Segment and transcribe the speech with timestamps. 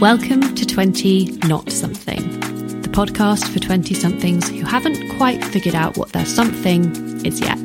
[0.00, 2.38] Welcome to 20 Not Something,
[2.82, 6.94] the podcast for 20 somethings who haven't quite figured out what their something
[7.26, 7.58] is yet.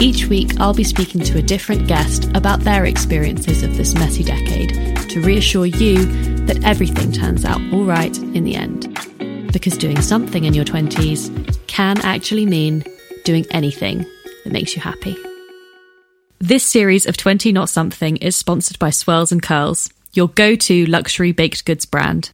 [0.00, 4.24] Each week, I'll be speaking to a different guest about their experiences of this messy
[4.24, 4.70] decade
[5.10, 6.06] to reassure you
[6.46, 8.88] that everything turns out all right in the end.
[9.52, 12.82] Because doing something in your 20s can actually mean
[13.26, 14.06] doing anything
[14.44, 15.18] that makes you happy.
[16.38, 20.86] This series of 20 Not Something is sponsored by Swirls and Curls, your go to
[20.86, 22.30] luxury baked goods brand.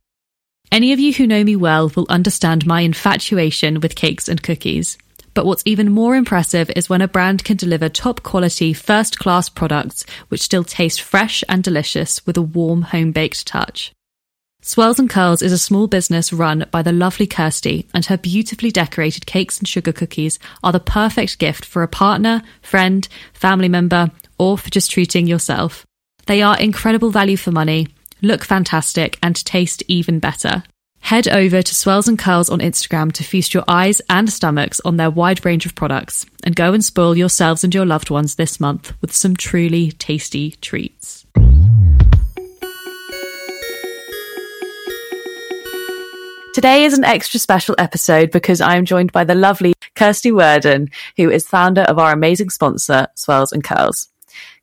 [0.70, 4.98] Any of you who know me well will understand my infatuation with cakes and cookies.
[5.32, 9.48] But what's even more impressive is when a brand can deliver top quality, first class
[9.48, 13.92] products which still taste fresh and delicious with a warm home baked touch.
[14.60, 18.72] Swirls and Curls is a small business run by the lovely Kirsty, and her beautifully
[18.72, 24.10] decorated cakes and sugar cookies are the perfect gift for a partner, friend, family member,
[24.36, 25.86] or for just treating yourself.
[26.28, 27.88] They are incredible value for money,
[28.20, 30.62] look fantastic, and taste even better.
[31.00, 34.98] Head over to Swirls and Curls on Instagram to feast your eyes and stomachs on
[34.98, 38.60] their wide range of products, and go and spoil yourselves and your loved ones this
[38.60, 41.24] month with some truly tasty treats.
[46.52, 50.90] Today is an extra special episode because I am joined by the lovely Kirsty Worden,
[51.16, 54.10] who is founder of our amazing sponsor, Swirls and Curls.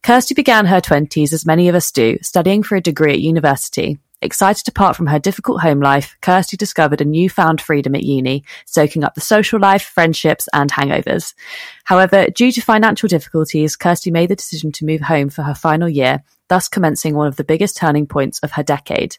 [0.05, 3.97] Kirsty began her 20s, as many of us do, studying for a degree at university.
[4.21, 8.43] Excited to part from her difficult home life, Kirsty discovered a newfound freedom at uni,
[8.67, 11.33] soaking up the social life, friendships, and hangovers.
[11.85, 15.89] However, due to financial difficulties, Kirsty made the decision to move home for her final
[15.89, 19.17] year, thus commencing one of the biggest turning points of her decade.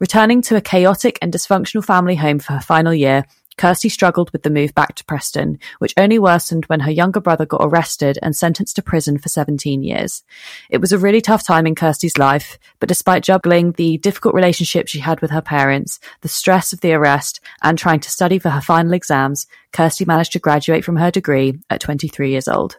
[0.00, 3.24] Returning to a chaotic and dysfunctional family home for her final year,
[3.58, 7.44] Kirsty struggled with the move back to Preston, which only worsened when her younger brother
[7.44, 10.22] got arrested and sentenced to prison for 17 years.
[10.70, 14.88] It was a really tough time in Kirsty's life, but despite juggling the difficult relationship
[14.88, 18.50] she had with her parents, the stress of the arrest, and trying to study for
[18.50, 22.78] her final exams, Kirsty managed to graduate from her degree at 23 years old.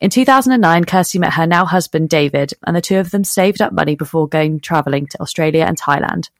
[0.00, 3.72] In 2009, Kirsty met her now husband, David, and the two of them saved up
[3.72, 6.30] money before going travelling to Australia and Thailand.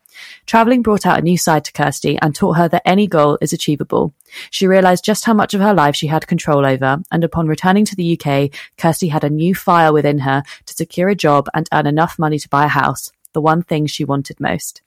[0.46, 3.52] Travelling brought out a new side to Kirsty and taught her that any goal is
[3.52, 4.14] achievable.
[4.50, 7.84] She realised just how much of her life she had control over, and upon returning
[7.86, 11.68] to the UK, Kirsty had a new fire within her to secure a job and
[11.72, 14.82] earn enough money to buy a house, the one thing she wanted most.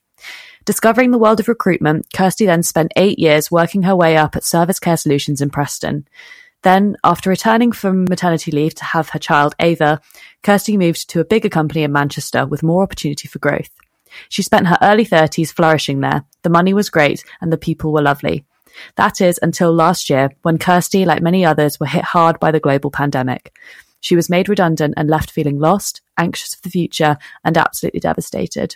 [0.66, 4.46] Discovering the world of recruitment, Kirsty then spent eight years working her way up at
[4.46, 6.08] Service Care Solutions in Preston.
[6.62, 10.00] Then, after returning from maternity leave to have her child Ava,
[10.42, 13.70] Kirsty moved to a bigger company in Manchester with more opportunity for growth.
[14.30, 16.24] She spent her early 30s flourishing there.
[16.44, 18.46] The money was great and the people were lovely.
[18.96, 22.60] That is until last year when Kirsty, like many others, were hit hard by the
[22.60, 23.56] global pandemic.
[24.00, 28.76] She was made redundant and left feeling lost, anxious for the future, and absolutely devastated.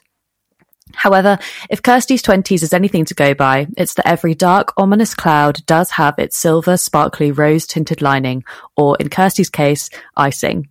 [0.93, 1.37] However,
[1.69, 5.91] if Kirsty's 20s is anything to go by, it's that every dark, ominous cloud does
[5.91, 8.43] have its silver, sparkly, rose tinted lining,
[8.75, 10.69] or in Kirsty's case, icing.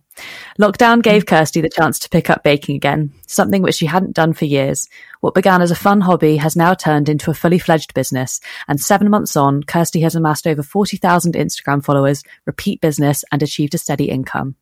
[0.59, 1.27] Lockdown gave mm.
[1.27, 4.87] Kirsty the chance to pick up baking again, something which she hadn't done for years.
[5.21, 8.81] What began as a fun hobby has now turned into a fully fledged business, and
[8.81, 13.77] seven months on, Kirsty has amassed over 40,000 Instagram followers, repeat business, and achieved a
[13.77, 14.55] steady income.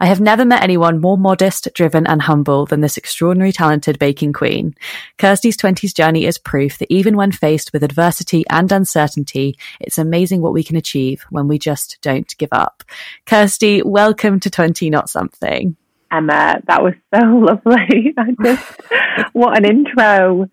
[0.00, 4.32] I have never met anyone more modest, driven, and humble than this extraordinary talented baking
[4.32, 4.74] queen.
[5.18, 10.40] Kirsty's 20s journey is proof that even when faced with adversity and uncertainty, it's amazing
[10.40, 12.82] what we can achieve when we just don't give up.
[13.24, 15.76] Kirsty, welcome to 20 Not Something.
[16.10, 18.14] Emma, that was so lovely.
[18.18, 18.80] I just,
[19.32, 20.48] what an intro.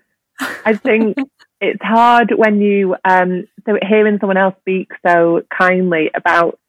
[0.65, 1.17] I think
[1.61, 6.59] it's hard when you, um, so hearing someone else speak so kindly about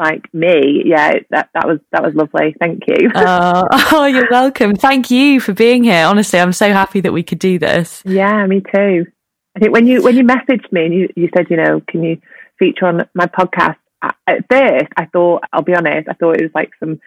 [0.00, 2.56] like me, yeah, that that was that was lovely.
[2.58, 3.10] Thank you.
[3.14, 4.74] uh, oh, you're welcome.
[4.74, 6.06] Thank you for being here.
[6.06, 8.02] Honestly, I'm so happy that we could do this.
[8.04, 9.06] Yeah, me too.
[9.56, 12.02] I think when you when you messaged me and you, you said, you know, can
[12.02, 12.20] you
[12.58, 13.76] feature on my podcast?
[14.02, 17.00] At first, I thought, I'll be honest, I thought it was like some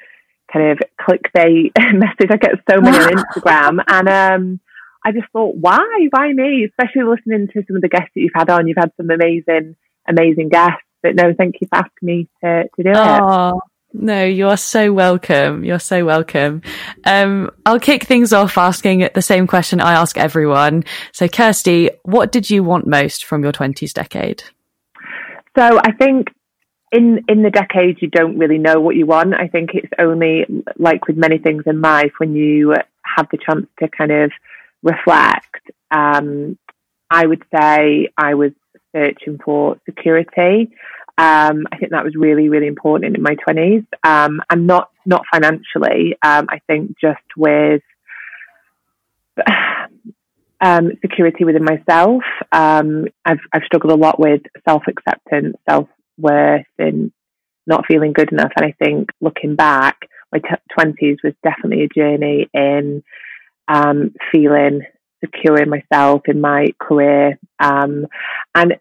[0.51, 2.29] kind of clickbait message.
[2.29, 4.59] I get so many on Instagram, and um,
[5.03, 6.65] I just thought, why, why me?
[6.65, 8.67] Especially listening to some of the guests that you've had on.
[8.67, 9.75] You've had some amazing,
[10.07, 10.83] amazing guests.
[11.03, 13.61] But no, thank you for asking me to, to do it.
[13.95, 15.63] No, you're so welcome.
[15.63, 16.63] You're so welcome.
[17.05, 20.83] Um, I'll kick things off asking the same question I ask everyone.
[21.11, 24.43] So, Kirsty, what did you want most from your 20s decade?
[25.55, 26.29] So, I think
[26.91, 29.35] in in the decade you don't really know what you want.
[29.35, 30.45] I think it's only
[30.77, 32.73] like with many things in life when you
[33.03, 34.31] have the chance to kind of
[34.81, 35.69] reflect.
[35.91, 36.57] Um,
[37.11, 38.51] I would say I was
[38.95, 40.71] searching for security.
[41.17, 45.23] Um, I think that was really, really important in my twenties, um, and not not
[45.31, 46.15] financially.
[46.23, 47.81] Um, I think just with
[50.61, 52.23] um, security within myself.
[52.51, 55.87] Um, I've, I've struggled a lot with self acceptance, self
[56.17, 57.11] worth, and
[57.67, 58.51] not feeling good enough.
[58.55, 59.97] And I think looking back,
[60.31, 60.39] my
[60.73, 63.03] twenties was definitely a journey in
[63.67, 64.81] um, feeling
[65.23, 68.07] secure in myself, in my career, um,
[68.55, 68.75] and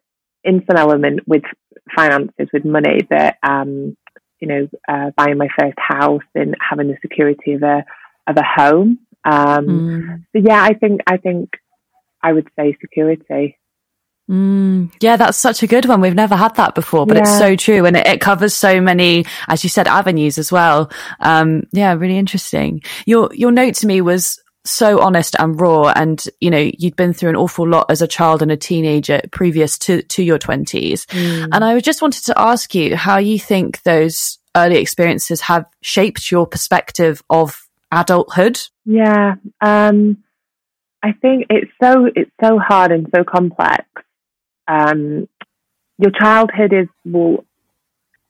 [0.44, 1.42] in some element with
[1.94, 3.00] finances, with money.
[3.10, 3.96] That um,
[4.40, 7.84] you know, uh, buying my first house and having the security of a
[8.26, 8.98] of a home.
[9.24, 10.24] Um, mm.
[10.32, 11.50] So yeah, I think I think
[12.22, 13.58] I would say security.
[14.30, 16.00] Mm, yeah, that's such a good one.
[16.00, 17.22] We've never had that before, but yeah.
[17.22, 17.84] it's so true.
[17.84, 20.90] And it, it, covers so many, as you said, avenues as well.
[21.20, 22.82] Um, yeah, really interesting.
[23.04, 25.92] Your, your note to me was so honest and raw.
[25.94, 29.20] And, you know, you'd been through an awful lot as a child and a teenager
[29.32, 31.06] previous to, to your twenties.
[31.06, 31.48] Mm.
[31.52, 36.30] And I just wanted to ask you how you think those early experiences have shaped
[36.30, 38.60] your perspective of adulthood.
[38.84, 39.34] Yeah.
[39.60, 40.22] Um,
[41.02, 43.84] I think it's so it's so hard and so complex.
[44.68, 45.28] Um,
[45.98, 47.44] your childhood is will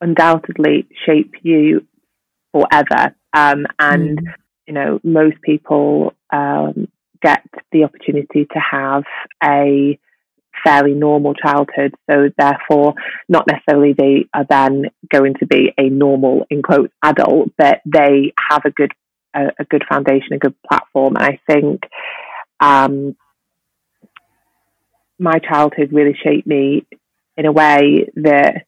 [0.00, 1.87] undoubtedly shape you
[2.52, 4.35] forever, um, and mm.
[4.67, 6.88] you know most people um,
[7.23, 9.05] get the opportunity to have
[9.43, 9.99] a
[10.64, 12.94] fairly normal childhood, so therefore
[13.29, 18.32] not necessarily they are then going to be a normal in quotes adult, but they
[18.50, 18.93] have a good
[19.34, 21.82] a, a good foundation, a good platform, and I think
[22.61, 23.17] um,
[25.19, 26.87] my childhood really shaped me
[27.37, 28.67] in a way that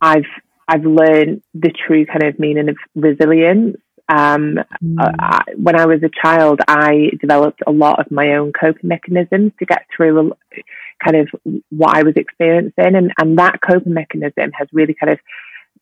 [0.00, 0.24] I've
[0.66, 3.76] I've learned the true kind of meaning of resilience.
[4.08, 4.96] Um, mm.
[4.98, 9.52] I, when I was a child, I developed a lot of my own coping mechanisms
[9.58, 10.32] to get through
[11.02, 11.28] kind of
[11.70, 15.18] what I was experiencing, and, and that coping mechanism has really kind of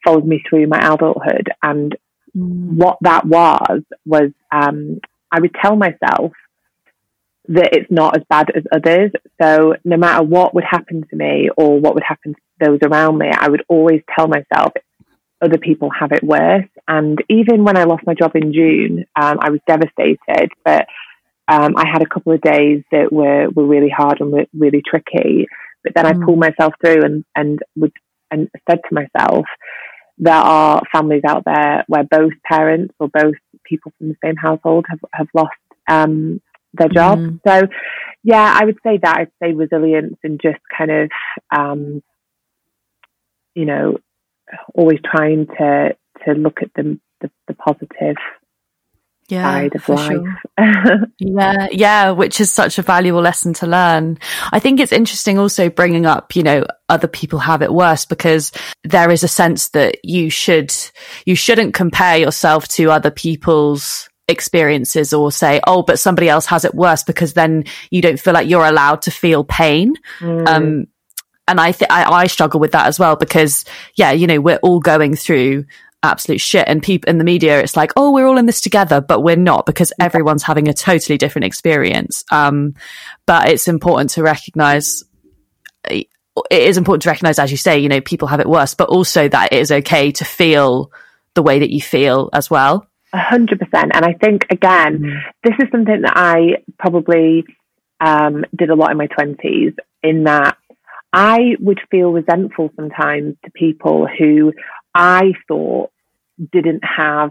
[0.04, 1.50] followed me through my adulthood.
[1.62, 1.96] And
[2.36, 2.76] mm.
[2.76, 6.32] what that was was um, I would tell myself
[7.48, 9.10] that it's not as bad as others.
[9.40, 13.19] So no matter what would happen to me or what would happen to those around
[13.19, 14.72] me, I would always tell myself
[15.43, 16.69] other people have it worse.
[16.87, 20.87] And even when I lost my job in June, um, I was devastated, but
[21.49, 24.83] um, I had a couple of days that were, were really hard and were really
[24.87, 25.47] tricky.
[25.83, 26.23] But then mm.
[26.23, 27.93] I pulled myself through and, and would,
[28.31, 29.44] and said to myself,
[30.19, 33.35] there are families out there where both parents or both
[33.65, 35.50] people from the same household have, have lost
[35.91, 36.41] um,
[36.75, 37.19] their job.
[37.19, 37.41] Mm.
[37.47, 37.67] So,
[38.23, 39.17] yeah, I would say that.
[39.19, 41.11] I'd say resilience and just kind of,
[41.50, 42.03] um,
[43.55, 43.99] you know,
[44.75, 48.16] always trying to to look at the the, the positive
[49.28, 50.10] yeah, side of life.
[50.58, 51.06] Sure.
[51.19, 54.19] yeah, yeah, which is such a valuable lesson to learn.
[54.52, 58.52] I think it's interesting also bringing up, you know, other people have it worse because
[58.84, 60.75] there is a sense that you should,
[61.25, 66.64] you shouldn't compare yourself to other people's experiences or say, oh, but somebody else has
[66.64, 69.94] it worse because then you don't feel like you're allowed to feel pain.
[70.20, 70.48] Mm.
[70.48, 70.87] Um,
[71.49, 73.65] and I think I struggle with that as well because,
[73.97, 75.65] yeah, you know, we're all going through
[76.03, 79.00] absolute shit and people in the media, it's like, oh, we're all in this together,
[79.00, 82.25] but we're not because everyone's having a totally different experience.
[82.31, 82.75] Um,
[83.27, 85.05] but it's important to recognize
[85.89, 86.09] it
[86.50, 89.29] is important to recognize, as you say, you know, people have it worse, but also
[89.29, 90.91] that it is okay to feel
[91.35, 92.87] the way that you feel as well.
[93.12, 93.93] A hundred percent.
[93.94, 95.21] And I think again, mm.
[95.44, 97.44] this is something that I probably
[98.01, 99.75] um, did a lot in my twenties.
[100.03, 100.56] In that,
[101.12, 104.52] I would feel resentful sometimes to people who
[104.94, 105.90] I thought
[106.52, 107.31] didn't have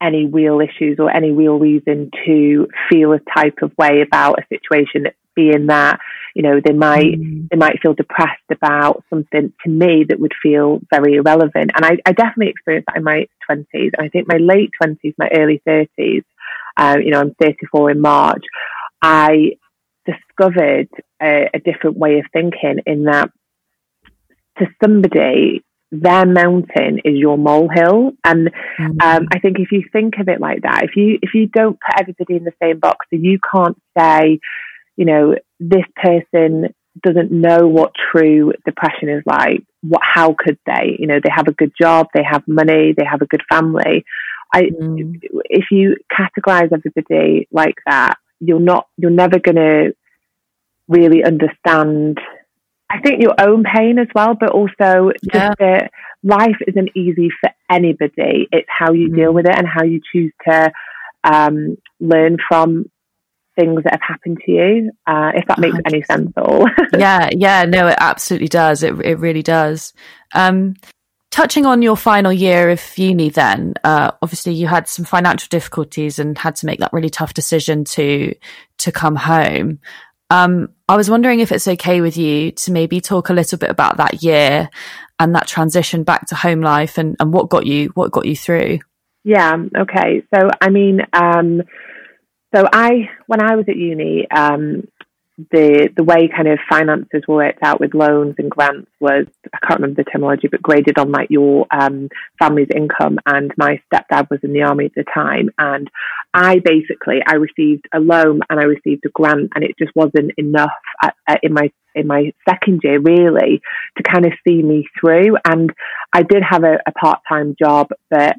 [0.00, 4.46] any real issues or any real reason to feel a type of way about a
[4.48, 6.00] situation being that
[6.34, 7.48] you know they might mm.
[7.48, 11.70] they might feel depressed about something to me that would feel very irrelevant.
[11.74, 15.14] And I, I definitely experienced that in my 20s and I think my late 20s
[15.18, 16.24] my early 30s
[16.76, 18.44] um, you know I'm 34 in March.
[19.02, 19.56] I
[20.08, 20.88] discovered
[21.22, 23.30] a, a different way of thinking in that
[24.58, 28.12] to somebody their mountain is your molehill.
[28.24, 29.00] And mm-hmm.
[29.00, 31.78] um, I think if you think of it like that, if you if you don't
[31.80, 34.38] put everybody in the same box, so you can't say,
[34.96, 39.64] you know, this person doesn't know what true depression is like.
[39.82, 40.02] What?
[40.02, 40.96] How could they?
[40.98, 44.04] You know, they have a good job, they have money, they have a good family.
[44.52, 45.20] I, mm.
[45.44, 49.94] if you categorize everybody like that, you're not, you're never going to
[50.88, 52.18] really understand
[52.90, 55.90] I think your own pain as well, but also just that
[56.22, 58.48] life isn't easy for anybody.
[58.50, 59.16] It's how you mm.
[59.16, 60.72] deal with it and how you choose to
[61.22, 62.90] um, learn from
[63.58, 64.90] things that have happened to you.
[65.06, 65.82] Uh, if that makes 100%.
[65.86, 66.66] any sense at all.
[66.98, 68.82] yeah, yeah, no, it absolutely does.
[68.82, 69.92] It it really does.
[70.34, 70.74] Um,
[71.38, 76.18] touching on your final year of uni, then uh, obviously you had some financial difficulties
[76.18, 78.34] and had to make that really tough decision to
[78.78, 79.78] to come home.
[80.30, 83.70] Um, I was wondering if it's okay with you to maybe talk a little bit
[83.70, 84.68] about that year
[85.20, 88.34] and that transition back to home life and, and what got you what got you
[88.34, 88.80] through.
[89.22, 89.56] Yeah.
[89.76, 90.24] Okay.
[90.34, 91.62] So I mean, um,
[92.52, 94.88] so I when I was at uni, um,
[95.38, 99.58] the the way kind of finances were worked out with loans and grants was I
[99.66, 102.08] can't remember the terminology, but graded on like your um,
[102.40, 103.18] family's income.
[103.24, 105.88] And my stepdad was in the army at the time, and
[106.34, 110.32] I basically I received a loan and I received a grant, and it just wasn't
[110.36, 110.70] enough
[111.02, 113.60] at, at, in my in my second year really
[113.96, 115.36] to kind of see me through.
[115.46, 115.72] And
[116.12, 118.34] I did have a, a part time job, but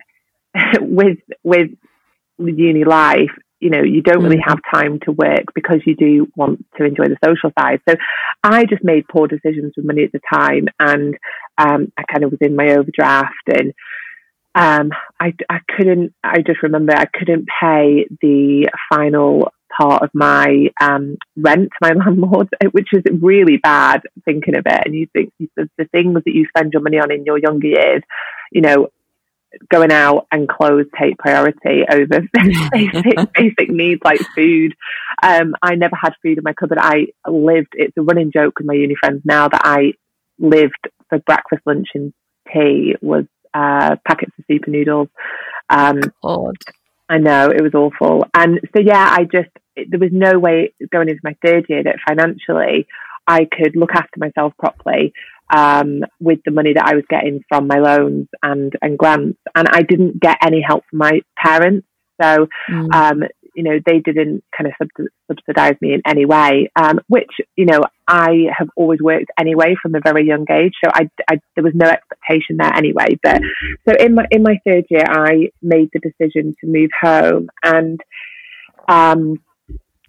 [0.82, 1.70] with with
[2.38, 4.48] uni life, you know, you don't really mm.
[4.48, 7.82] have time to work because you do want to enjoy the social side.
[7.88, 7.96] So
[8.44, 11.18] I just made poor decisions with money at the time and
[11.58, 13.74] um, I kind of was in my overdraft and
[14.56, 20.70] um, I, I couldn't, I just remember I couldn't pay the final part of my
[20.82, 24.82] um, rent to my landlord, which is really bad thinking of it.
[24.86, 27.68] And you think the, the things that you spend your money on in your younger
[27.68, 28.04] years,
[28.52, 28.90] you know,
[29.70, 34.76] going out and clothes take priority over basic, basic needs like food.
[35.22, 36.78] Um, I never had food in my cupboard.
[36.80, 39.94] I lived, it's a running joke with my uni friends now that I
[40.38, 42.14] lived for breakfast, lunch, and
[42.54, 45.10] tea was uh, packets of super noodles.
[45.70, 46.56] Um, God.
[47.10, 48.26] I know it was awful.
[48.34, 51.84] And so, yeah, I just, it, there was no way going into my third year
[51.84, 52.88] that financially
[53.28, 55.14] I could look after myself properly
[55.50, 59.40] um, with the money that I was getting from my loans and, and grants.
[59.56, 61.88] And I didn't get any help from my parents.
[62.22, 62.94] So, mm.
[62.94, 63.24] um,
[63.56, 67.66] you know, they didn't kind of sub- subsidize me in any way, um, which, you
[67.66, 70.74] know, I have always worked anyway from a very young age.
[70.84, 73.18] So I, I, there was no expectation there anyway.
[73.24, 73.42] But
[73.88, 78.00] so in my, in my third year, I made the decision to move home and,
[78.88, 79.42] um,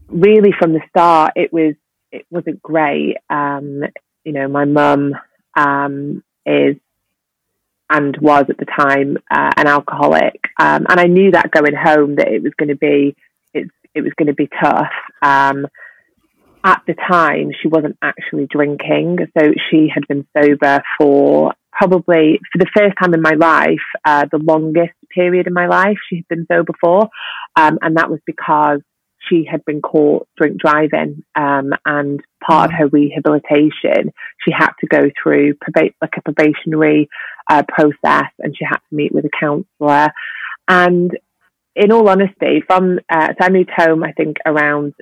[0.09, 1.75] really from the start, it was,
[2.11, 3.17] it wasn't great.
[3.31, 3.83] Um,
[4.25, 5.15] you know, my mum
[5.57, 6.77] um, is
[7.89, 12.17] and was at the time uh, an alcoholic, um, and I knew that going home
[12.17, 13.17] that it was going to be
[13.53, 14.93] it, it was going to be tough.
[15.23, 15.67] Um,
[16.63, 22.59] at the time, she wasn't actually drinking, so she had been sober for probably for
[22.59, 26.29] the first time in my life, uh, the longest period in my life she had
[26.29, 27.09] been sober for,
[27.57, 28.81] um, and that was because
[29.29, 32.79] she had been caught drink driving, um, and part of mm.
[32.79, 34.13] her rehabilitation,
[34.45, 37.09] she had to go through proba- like a probationary
[37.49, 40.13] uh, process, and she had to meet with a counsellor.
[40.69, 41.17] And
[41.77, 44.95] in all honesty, from uh, so I moved home, I think around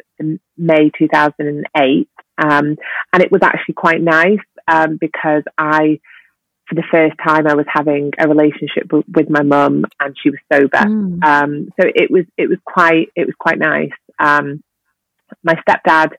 [0.56, 2.08] May 2008,
[2.38, 2.76] um,
[3.12, 6.00] and it was actually quite nice um, because I
[6.68, 10.30] for the first time I was having a relationship w- with my mum and she
[10.30, 10.84] was sober.
[10.84, 11.24] Mm.
[11.24, 13.90] Um, so it was it was quite it was quite nice.
[14.18, 14.62] Um,
[15.42, 16.12] my stepdad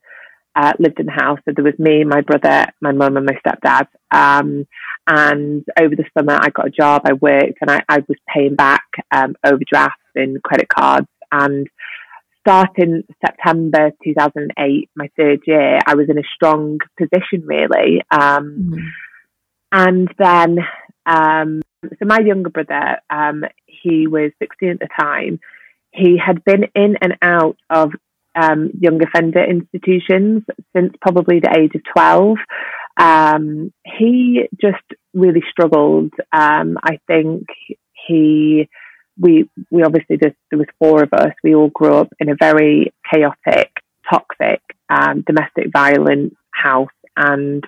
[0.56, 3.39] uh, lived in the house, so there was me, my brother, my mum, and my
[3.46, 3.88] stepdad.
[4.12, 4.68] Um,
[5.08, 7.03] and over the summer, I got a job.
[7.06, 11.08] I worked, and I, I was paying back um, overdrafts and credit cards.
[11.32, 11.68] And
[12.41, 18.01] starting September 2008, my third year, I was in a strong position, really.
[18.12, 18.88] Um, mm.
[19.72, 20.58] And then,
[21.06, 25.39] um, so my younger brother, um, he was 16 at the time
[25.91, 27.91] he had been in and out of
[28.36, 30.43] um, young offender institutions
[30.75, 32.38] since probably the age of 12.
[33.00, 36.13] Um, he just really struggled.
[36.31, 37.48] Um, I think
[38.08, 38.69] he,
[39.19, 41.31] we, we obviously, there, there was four of us.
[41.43, 43.72] We all grew up in a very chaotic,
[44.10, 46.88] toxic, um, domestic violence house.
[47.17, 47.63] And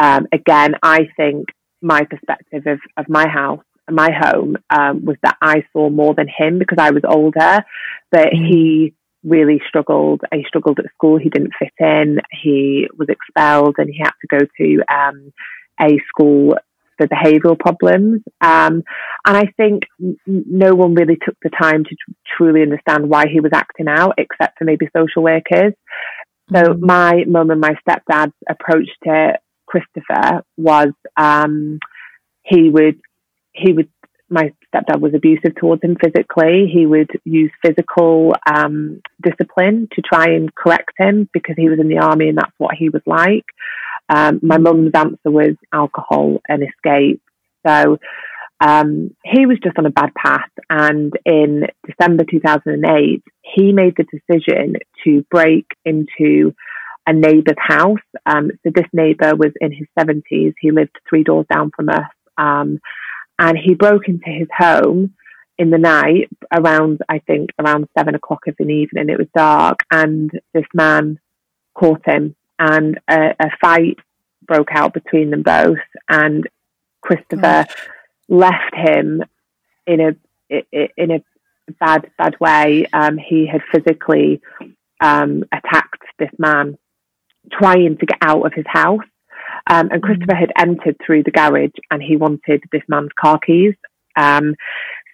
[0.00, 1.48] um, again, I think
[1.82, 6.28] my perspective of, of my house my home um, was that I saw more than
[6.28, 7.64] him because I was older,
[8.10, 8.48] but mm.
[8.48, 10.22] he really struggled.
[10.32, 11.18] He struggled at school.
[11.18, 12.20] He didn't fit in.
[12.42, 15.32] He was expelled and he had to go to um,
[15.80, 16.56] a school
[16.96, 18.22] for behavioural problems.
[18.40, 18.82] Um,
[19.26, 19.84] and I think
[20.26, 24.14] no one really took the time to tr- truly understand why he was acting out,
[24.18, 25.72] except for maybe social workers.
[26.52, 26.80] So mm.
[26.80, 31.78] my mum and my stepdad's approach to Christopher was um,
[32.42, 33.00] he would
[33.52, 33.88] he would
[34.32, 36.70] my stepdad was abusive towards him physically.
[36.72, 41.88] He would use physical um, discipline to try and correct him because he was in
[41.88, 43.44] the army and that's what he was like.
[44.08, 47.20] Um, my mum's answer was alcohol and escape.
[47.66, 47.98] So
[48.60, 50.50] um, he was just on a bad path.
[50.68, 56.54] And in December 2008, he made the decision to break into
[57.06, 57.98] a neighbour's house.
[58.26, 60.54] Um, so this neighbour was in his 70s.
[60.60, 62.10] He lived three doors down from us.
[63.40, 65.14] And he broke into his home
[65.58, 69.08] in the night around, I think, around seven o'clock of an evening.
[69.08, 71.18] It was dark, and this man
[71.74, 73.98] caught him, and a, a fight
[74.46, 75.78] broke out between them both.
[76.08, 76.46] And
[77.00, 77.88] Christopher Gosh.
[78.28, 79.22] left him
[79.86, 80.16] in a
[80.96, 81.24] in a
[81.80, 82.86] bad bad way.
[82.92, 84.42] Um, he had physically
[85.00, 86.76] um, attacked this man,
[87.50, 89.00] trying to get out of his house.
[89.68, 93.74] Um, and Christopher had entered through the garage and he wanted this man's car keys.
[94.16, 94.54] Um,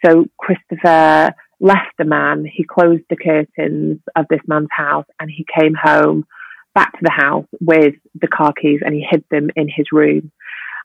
[0.04, 5.44] so Christopher left the man, he closed the curtains of this man's house and he
[5.58, 6.24] came home
[6.74, 10.30] back to the house with the car keys and he hid them in his room.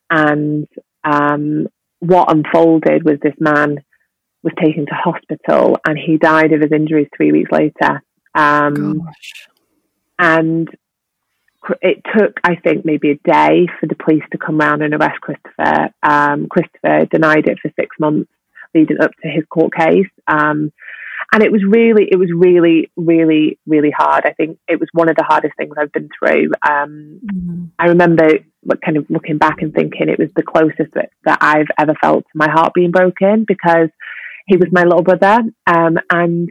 [0.09, 0.67] And
[1.03, 1.67] um,
[1.99, 3.83] what unfolded was this man
[4.43, 8.01] was taken to hospital and he died of his injuries three weeks later.
[8.33, 9.01] Um,
[10.17, 10.69] and
[11.81, 15.21] it took, I think, maybe a day for the police to come round and arrest
[15.21, 15.93] Christopher.
[16.03, 18.29] Um, Christopher denied it for six months
[18.73, 20.09] leading up to his court case.
[20.27, 20.71] Um,
[21.33, 24.25] and it was really, it was really, really, really hard.
[24.25, 26.51] I think it was one of the hardest things I've been through.
[26.67, 27.65] Um, mm-hmm.
[27.79, 28.39] I remember
[28.83, 32.23] kind of looking back and thinking it was the closest that, that I've ever felt
[32.23, 33.89] to my heart being broken because
[34.47, 35.39] he was my little brother.
[35.67, 36.49] Um, and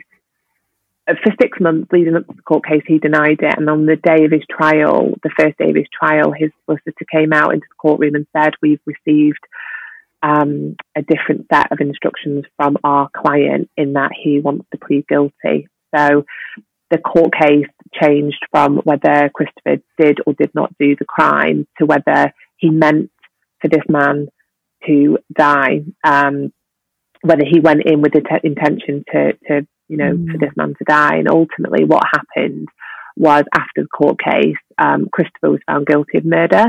[1.23, 3.55] for six months leading up to the court case, he denied it.
[3.57, 7.05] And on the day of his trial, the first day of his trial, his solicitor
[7.11, 9.41] came out into the courtroom and said, We've received
[10.23, 15.07] um, a different set of instructions from our client in that he wants to plead
[15.09, 15.69] guilty.
[15.97, 16.25] So
[16.91, 17.67] the court case
[18.01, 23.11] changed from whether Christopher did or did not do the crime to whether he meant
[23.61, 24.29] for this man
[24.87, 26.53] to die, um,
[27.23, 30.31] whether he went in with the t- intention to, to you know, mm.
[30.31, 31.17] for this man to die.
[31.17, 32.69] And ultimately, what happened
[33.17, 36.67] was after the court case, um, Christopher was found guilty of murder.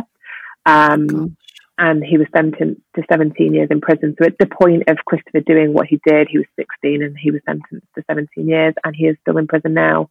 [0.66, 1.38] Um,
[1.78, 4.16] and he was sentenced to 17 years in prison.
[4.20, 7.32] So at the point of Christopher doing what he did, he was 16 and he
[7.32, 10.10] was sentenced to 17 years and he is still in prison now.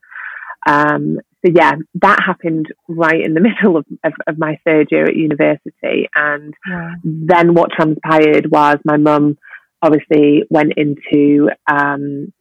[0.66, 5.04] Um, so yeah, that happened right in the middle of, of, of my third year
[5.04, 6.08] at university.
[6.14, 6.94] And yeah.
[7.04, 9.38] then what transpired was my mum
[9.82, 12.32] obviously went into um,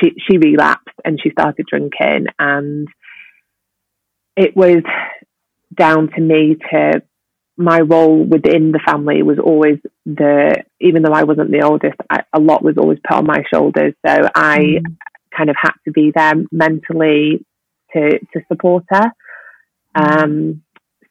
[0.00, 2.88] she she relapsed and she started drinking and
[4.36, 4.82] it was
[5.74, 7.02] down to me to
[7.56, 12.22] my role within the family was always the even though I wasn't the oldest I,
[12.32, 14.96] a lot was always put on my shoulders so I mm.
[15.34, 17.44] kind of had to be there mentally
[17.94, 19.10] to to support her
[19.96, 20.22] mm.
[20.22, 20.62] um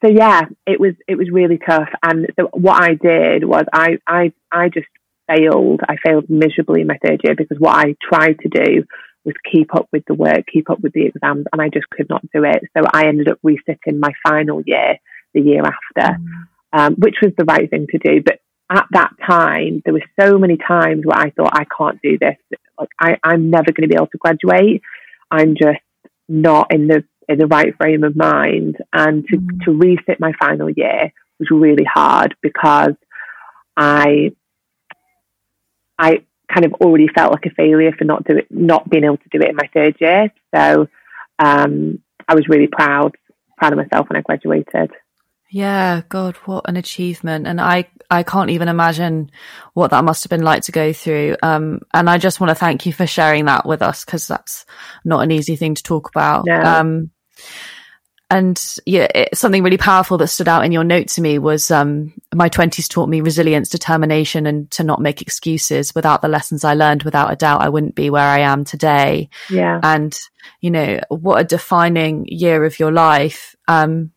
[0.04, 3.98] so yeah it was it was really tough and so what I did was I
[4.06, 4.88] I I just
[5.27, 5.81] failed.
[5.88, 8.83] I failed miserably in my third year because what I tried to do
[9.23, 12.09] was keep up with the work, keep up with the exams, and I just could
[12.09, 12.63] not do it.
[12.77, 14.97] So I ended up resitting my final year
[15.33, 16.17] the year after,
[16.71, 18.21] um, which was the right thing to do.
[18.23, 18.39] But
[18.71, 22.38] at that time, there were so many times where I thought, I can't do this.
[22.79, 24.81] Like I, I'm never going to be able to graduate.
[25.31, 25.79] I'm just
[26.27, 28.77] not in the in the right frame of mind.
[28.93, 29.65] And to, mm.
[29.65, 32.93] to resit my final year was really hard because
[33.75, 34.31] I
[35.97, 39.17] I kind of already felt like a failure for not do it, not being able
[39.17, 40.31] to do it in my third year.
[40.53, 40.88] So
[41.39, 43.15] um, I was really proud,
[43.58, 44.91] proud of myself when I graduated.
[45.49, 47.47] Yeah, God, what an achievement.
[47.47, 49.31] And I, I can't even imagine
[49.73, 51.38] what that must have been like to go through.
[51.43, 54.65] Um, and I just want to thank you for sharing that with us because that's
[55.03, 56.45] not an easy thing to talk about.
[56.45, 56.62] No.
[56.62, 57.12] Um,
[58.29, 61.69] and yeah, it, something really powerful that stood out in your note to me was
[61.69, 65.93] um, my 20s taught me resilience, determination, and to not make excuses.
[65.93, 69.29] Without the lessons I learned, without a doubt, I wouldn't be where I am today.
[69.49, 69.79] Yeah.
[69.83, 70.17] And,
[70.59, 73.55] you know, what a defining year of your life.
[73.67, 74.11] Um,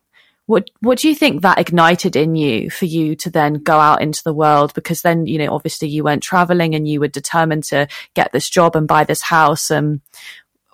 [0.47, 4.01] what what do you think that ignited in you for you to then go out
[4.01, 7.65] into the world because then you know obviously you went traveling and you were determined
[7.65, 10.01] to get this job and buy this house and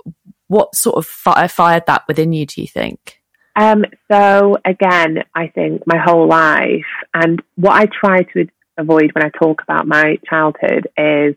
[0.07, 0.15] um,
[0.47, 3.21] what sort of fire fired that within you do you think
[3.57, 9.25] um, so again, I think my whole life, and what I try to avoid when
[9.25, 11.37] I talk about my childhood is,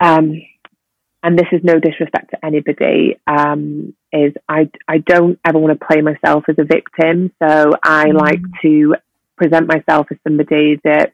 [0.00, 0.32] um,
[1.22, 5.86] and this is no disrespect to anybody, um, is I I don't ever want to
[5.86, 7.32] play myself as a victim.
[7.42, 8.18] So I mm.
[8.18, 8.96] like to
[9.36, 11.12] present myself as somebody that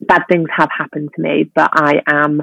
[0.00, 2.42] bad things have happened to me, but I am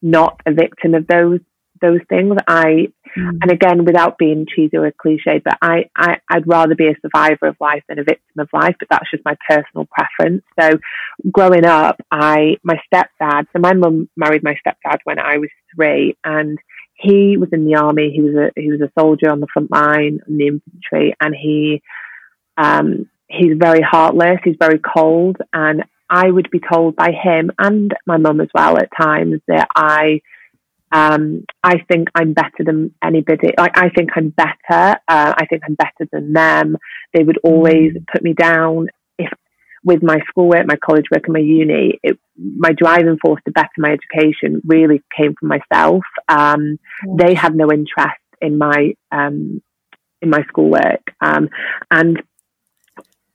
[0.00, 1.40] not a victim of those
[1.80, 2.36] those things.
[2.46, 3.38] I mm.
[3.42, 7.46] and again, without being cheesy or cliche, but I, I I'd rather be a survivor
[7.46, 8.76] of life than a victim of life.
[8.78, 10.42] But that's just my personal preference.
[10.60, 10.78] So,
[11.30, 13.46] growing up, I my stepdad.
[13.52, 16.58] So my mum married my stepdad when I was three, and
[16.94, 18.12] he was in the army.
[18.14, 21.34] He was a he was a soldier on the front line in the infantry, and
[21.34, 21.82] he
[22.56, 24.38] um, he's very heartless.
[24.44, 28.76] He's very cold, and I would be told by him and my mum as well
[28.76, 30.20] at times that I
[30.94, 33.50] um, I think I'm better than anybody.
[33.58, 34.96] Like I think I'm better.
[35.08, 36.76] Uh, I think I'm better than them.
[37.12, 38.06] They would always mm.
[38.10, 38.88] put me down.
[39.18, 39.32] If
[39.84, 43.68] with my schoolwork, my college work, and my uni, it, my driving force to better
[43.76, 46.04] my education really came from myself.
[46.28, 46.78] Um,
[47.18, 49.60] They had no interest in my um,
[50.22, 51.48] in my schoolwork, um,
[51.90, 52.22] and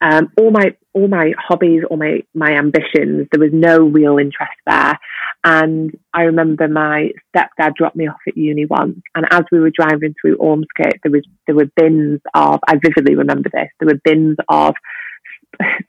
[0.01, 4.59] um, all my all my hobbies, all my my ambitions, there was no real interest
[4.65, 4.97] there.
[5.43, 9.71] And I remember my stepdad dropped me off at uni once, and as we were
[9.71, 12.59] driving through Ormskirk, there was there were bins of.
[12.67, 13.69] I vividly remember this.
[13.79, 14.75] There were bins of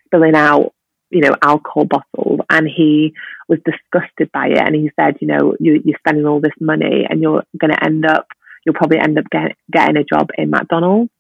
[0.07, 0.73] spilling out,
[1.11, 3.13] you know, alcohol bottles, and he
[3.49, 4.59] was disgusted by it.
[4.59, 7.85] And he said, you know, you, you're spending all this money, and you're going to
[7.85, 8.29] end up,
[8.65, 11.11] you'll probably end up get, getting a job in McDonald's.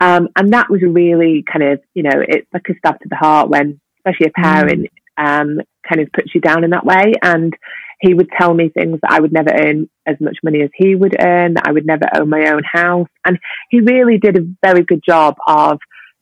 [0.00, 3.16] Um, and that was really kind of, you know, it's like a stab to the
[3.16, 4.88] heart when, especially a parent,
[5.20, 7.12] um, kind of puts you down in that way.
[7.22, 7.54] And
[8.00, 10.94] he would tell me things that I would never earn as much money as he
[10.94, 13.08] would earn, that I would never own my own house.
[13.24, 15.78] And he really did a very good job of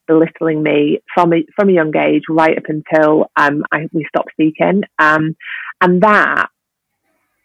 [0.08, 4.32] belittling me from a, from a young age right up until um, I, we stopped
[4.32, 4.82] speaking.
[4.98, 5.36] Um,
[5.80, 6.48] and that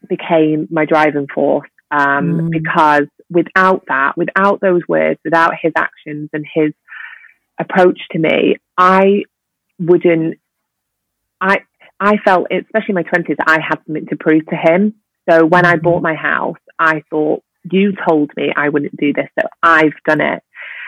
[0.10, 2.52] became my driving force um, mm.
[2.52, 6.74] because without that, without those words, without his actions and his
[7.60, 9.24] approach to me, I
[9.80, 10.39] wouldn't.
[11.41, 11.60] I
[12.00, 14.96] I felt, especially in my twenties, I had something to prove to him.
[15.30, 16.04] So when I bought mm-hmm.
[16.04, 20.43] my house, I thought you told me I wouldn't do this, so I've done it.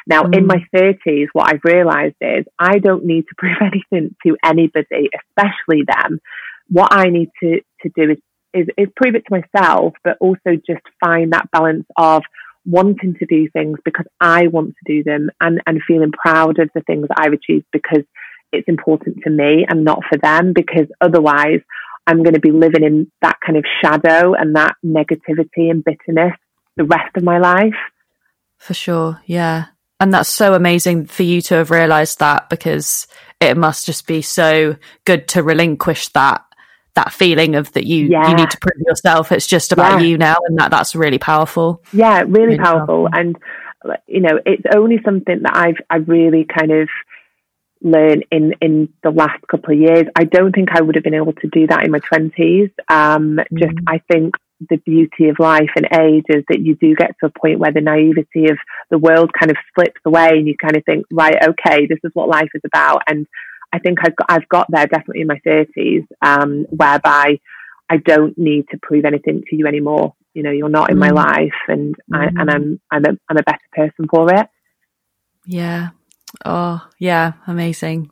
[0.08, 0.38] Now, mm.
[0.38, 5.10] in my 30s, what I've realized is I don't need to prove anything to anybody,
[5.38, 6.20] especially them.
[6.68, 8.18] What I need to, to do is
[8.54, 12.24] is, is prove it to myself, but also just find that balance of
[12.66, 16.70] wanting to do things because I want to do them and, and feeling proud of
[16.74, 18.04] the things that I've achieved because
[18.52, 21.62] it's important to me and not for them because otherwise
[22.08, 26.34] I'm going to be living in that kind of shadow and that negativity and bitterness
[26.78, 27.76] the rest of my life.
[28.58, 29.22] For sure.
[29.26, 29.66] Yeah.
[30.00, 33.08] And that's so amazing for you to have realized that because
[33.40, 36.44] it must just be so good to relinquish that
[36.96, 38.30] that feeling of that you yeah.
[38.30, 39.32] you need to prove yourself.
[39.32, 40.08] It's just about yeah.
[40.08, 41.82] you now, and that that's really powerful.
[41.92, 43.10] Yeah, really, really powerful.
[43.10, 43.20] powerful.
[43.20, 43.38] And
[44.08, 46.90] you know, it's only something that I've I've really kind of
[47.86, 50.06] learned in in the last couple of years.
[50.16, 52.70] I don't think I would have been able to do that in my twenties.
[52.90, 53.60] Um, mm.
[53.60, 54.36] Just I think
[54.70, 57.72] the beauty of life and age is that you do get to a point where
[57.72, 58.58] the naivety of
[58.90, 62.12] the world kind of slips away, and you kind of think, right, okay, this is
[62.14, 63.28] what life is about, and
[63.72, 67.40] I think I've got, I've got there definitely in my 30s, um, whereby
[67.90, 70.14] I don't need to prove anything to you anymore.
[70.34, 71.16] You know, you're not in my mm.
[71.16, 72.18] life, and mm.
[72.18, 74.48] I, and I'm I'm a I'm a better person for it.
[75.46, 75.90] Yeah.
[76.44, 77.34] Oh, yeah.
[77.48, 78.12] Amazing.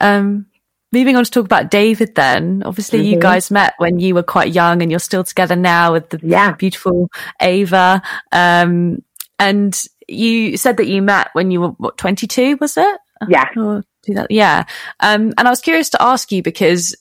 [0.00, 0.46] Um,
[0.92, 2.62] moving on to talk about David then.
[2.64, 3.14] Obviously, mm-hmm.
[3.14, 6.20] you guys met when you were quite young, and you're still together now with the
[6.22, 6.52] yeah.
[6.52, 8.02] beautiful Ava.
[8.32, 9.02] Um,
[9.38, 12.98] and you said that you met when you were what 22, was it?
[13.28, 13.48] Yeah.
[13.56, 13.82] Or.
[14.28, 14.64] Yeah.
[15.00, 16.94] Um, and I was curious to ask you because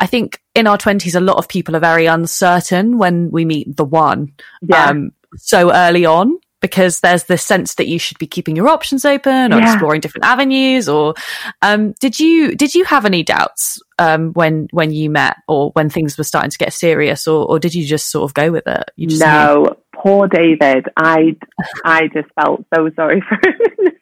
[0.00, 3.76] I think in our twenties, a lot of people are very uncertain when we meet
[3.76, 4.32] the one,
[4.62, 4.86] yeah.
[4.86, 9.04] um, so early on because there's this sense that you should be keeping your options
[9.04, 9.72] open or yeah.
[9.72, 11.14] exploring different avenues or
[11.62, 15.88] um, did you did you have any doubts um, when when you met or when
[15.88, 18.66] things were starting to get serious or, or did you just sort of go with
[18.66, 19.76] it no knew?
[19.94, 21.36] poor david i
[21.84, 23.92] i just felt so sorry for him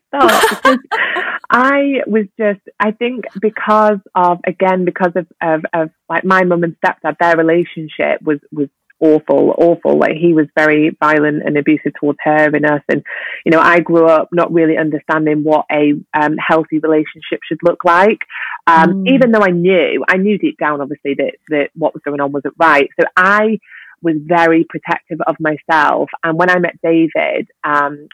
[1.50, 6.62] I was just, I think because of, again, because of, of, of like my mum
[6.62, 8.68] and stepdad, their relationship was, was
[9.04, 9.98] awful, awful.
[9.98, 12.82] Like he was very violent and abusive towards her and us.
[12.88, 13.04] And,
[13.44, 17.84] you know, I grew up not really understanding what a um, healthy relationship should look
[17.84, 18.20] like.
[18.66, 19.14] Um, mm.
[19.14, 22.32] Even though I knew, I knew deep down, obviously, that, that what was going on
[22.32, 22.88] wasn't right.
[22.98, 23.58] So I
[24.00, 26.08] was very protective of myself.
[26.22, 28.08] And when I met David, um,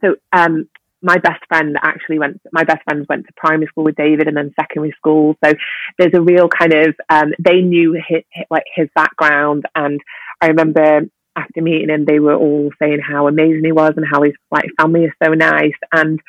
[0.00, 0.68] so um,
[1.02, 4.36] my best friend actually went, my best friends went to primary school with David and
[4.36, 5.36] then secondary school.
[5.44, 5.52] So
[5.98, 9.66] there's a real kind of, um, they knew his, like his background.
[9.74, 10.00] And
[10.40, 11.02] I remember
[11.36, 14.70] after meeting him, they were all saying how amazing he was and how his like
[14.80, 15.74] family is so nice.
[15.92, 16.20] And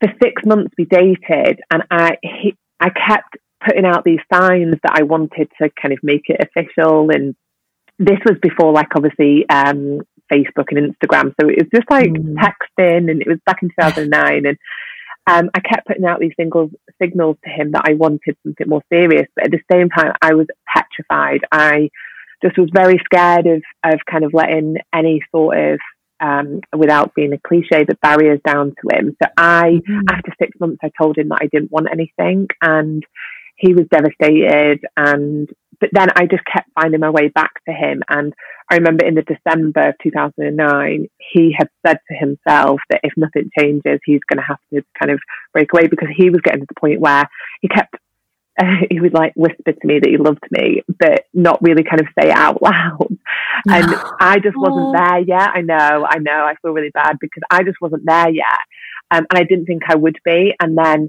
[0.00, 4.92] for six months we dated and I, he, I kept putting out these signs that
[4.94, 7.34] I wanted to kind of make it official and
[7.98, 11.32] this was before like obviously um, Facebook and Instagram.
[11.40, 12.34] So it was just like mm.
[12.34, 14.58] texting and it was back in 2009 and
[15.26, 18.82] um, I kept putting out these singles, signals to him that I wanted something more
[18.92, 21.40] serious, but at the same time, I was petrified.
[21.50, 21.88] I
[22.44, 25.80] just was very scared of, of kind of letting any sort of,
[26.20, 29.16] um, without being a cliche, the barriers down to him.
[29.22, 33.02] So I, mm after six months, I told him that I didn't want anything and
[33.56, 35.48] he was devastated and
[35.80, 38.02] but then I just kept finding my way back to him.
[38.08, 38.32] And
[38.70, 43.50] I remember in the December of 2009, he had said to himself that if nothing
[43.58, 45.20] changes, he's going to have to kind of
[45.52, 47.28] break away because he was getting to the point where
[47.60, 47.96] he kept,
[48.60, 52.00] uh, he would like whisper to me that he loved me, but not really kind
[52.00, 53.08] of say it out loud.
[53.66, 55.50] And I just wasn't there yet.
[55.54, 58.58] I know, I know, I feel really bad because I just wasn't there yet.
[59.10, 60.52] Um, and I didn't think I would be.
[60.60, 61.08] And then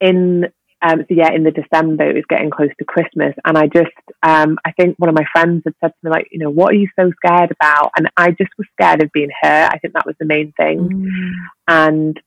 [0.00, 0.46] in
[0.82, 3.94] um, so yeah, in the December, it was getting close to Christmas, and I just,
[4.24, 6.72] um, I think one of my friends had said to me like, you know, what
[6.72, 7.92] are you so scared about?
[7.96, 9.70] And I just was scared of being hurt.
[9.72, 11.32] I think that was the main thing, mm.
[11.68, 12.20] and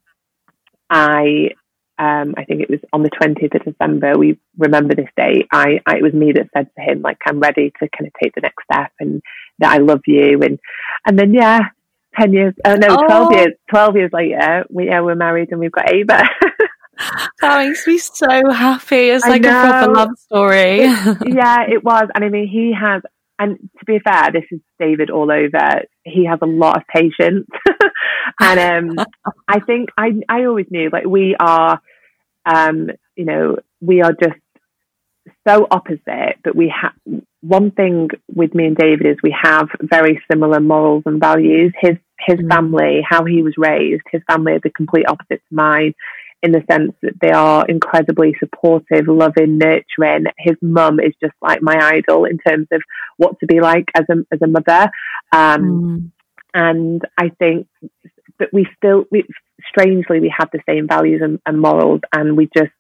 [0.90, 1.50] I,
[1.98, 4.18] um, I think it was on the twentieth of December.
[4.18, 5.48] We remember this day.
[5.52, 8.14] I, I, it was me that said to him like, I'm ready to kind of
[8.22, 9.22] take the next step, and
[9.60, 10.60] that I love you, and
[11.06, 11.70] and then yeah,
[12.20, 13.32] 10 years, oh no, 12 oh.
[13.36, 16.24] years, 12 years later, we, yeah, we're married and we've got Ava.
[17.42, 19.10] that makes me so happy.
[19.10, 20.80] It's like a proper love story.
[20.82, 22.08] yeah, it was.
[22.14, 23.02] And I mean, he has,
[23.38, 25.82] and to be fair, this is David all over.
[26.04, 27.48] He has a lot of patience.
[28.40, 29.06] and um,
[29.48, 31.82] I think I, I always knew, like, we are,
[32.46, 34.40] um, you know, we are just
[35.48, 36.94] so opposite, but we have
[37.42, 41.74] one thing with me and David is we have very similar morals and values.
[41.80, 42.50] His his mm.
[42.50, 45.94] family, how he was raised, his family are the complete opposite to mine
[46.42, 50.26] in the sense that they are incredibly supportive, loving, nurturing.
[50.38, 52.82] His mum is just like my idol in terms of
[53.18, 54.90] what to be like as a as a mother.
[55.32, 56.12] Um, mm.
[56.54, 57.68] And I think
[58.40, 59.26] that we still, we,
[59.68, 62.74] strangely, we have the same values and, and morals, and we just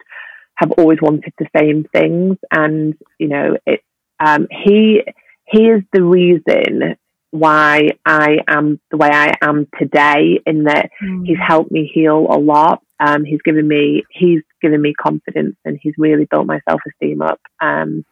[0.56, 2.38] have always wanted the same things.
[2.52, 3.82] And you know, it
[4.24, 5.02] um, he
[5.46, 6.96] he is the reason
[7.32, 11.26] why I am the way I am today in that mm.
[11.26, 12.82] he's helped me heal a lot.
[13.00, 17.22] Um, he's given me, he's given me confidence and he's really built my self esteem
[17.22, 17.42] up.
[17.62, 18.06] Um,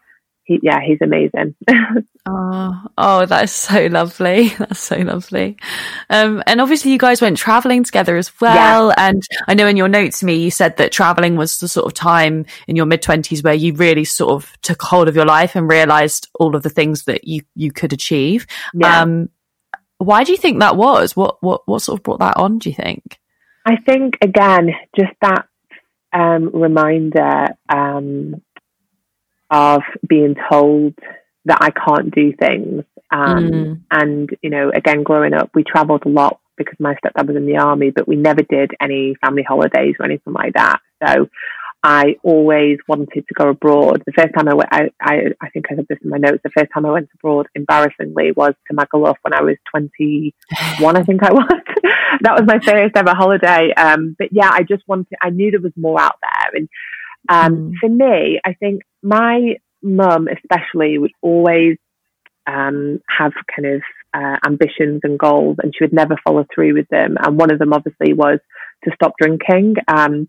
[0.45, 1.55] he, yeah, he's amazing.
[2.25, 4.49] oh, oh, that is so lovely.
[4.59, 5.57] That's so lovely.
[6.09, 8.89] Um, and obviously you guys went traveling together as well.
[8.89, 9.07] Yeah.
[9.07, 11.85] And I know in your notes to me, you said that traveling was the sort
[11.85, 15.25] of time in your mid twenties where you really sort of took hold of your
[15.25, 18.45] life and realized all of the things that you, you could achieve.
[18.73, 19.01] Yeah.
[19.01, 19.29] Um,
[19.97, 21.15] why do you think that was?
[21.15, 23.17] What, what, what sort of brought that on, do you think?
[23.65, 25.47] I think again, just that,
[26.11, 28.42] um, reminder, um,
[29.53, 30.95] of being told
[31.45, 32.83] that I can't do things.
[33.11, 33.81] Um, mm.
[33.91, 37.45] And, you know, again, growing up, we traveled a lot because my stepdad was in
[37.45, 40.79] the army, but we never did any family holidays or anything like that.
[41.05, 41.29] So
[41.83, 44.01] I always wanted to go abroad.
[44.05, 46.39] The first time I went, I, I, I think I have this in my notes.
[46.43, 51.03] The first time I went abroad, embarrassingly, was to Magaluf when I was 21, I
[51.03, 51.63] think I was.
[52.21, 53.73] that was my first ever holiday.
[53.73, 56.51] Um, but yeah, I just wanted, I knew there was more out there.
[56.53, 56.69] And
[57.29, 57.73] um, mm.
[57.79, 61.77] For me, I think my mum, especially, would always
[62.47, 63.81] um, have kind of
[64.13, 67.15] uh, ambitions and goals, and she would never follow through with them.
[67.19, 68.39] And one of them, obviously, was
[68.83, 69.75] to stop drinking.
[69.87, 70.27] Um,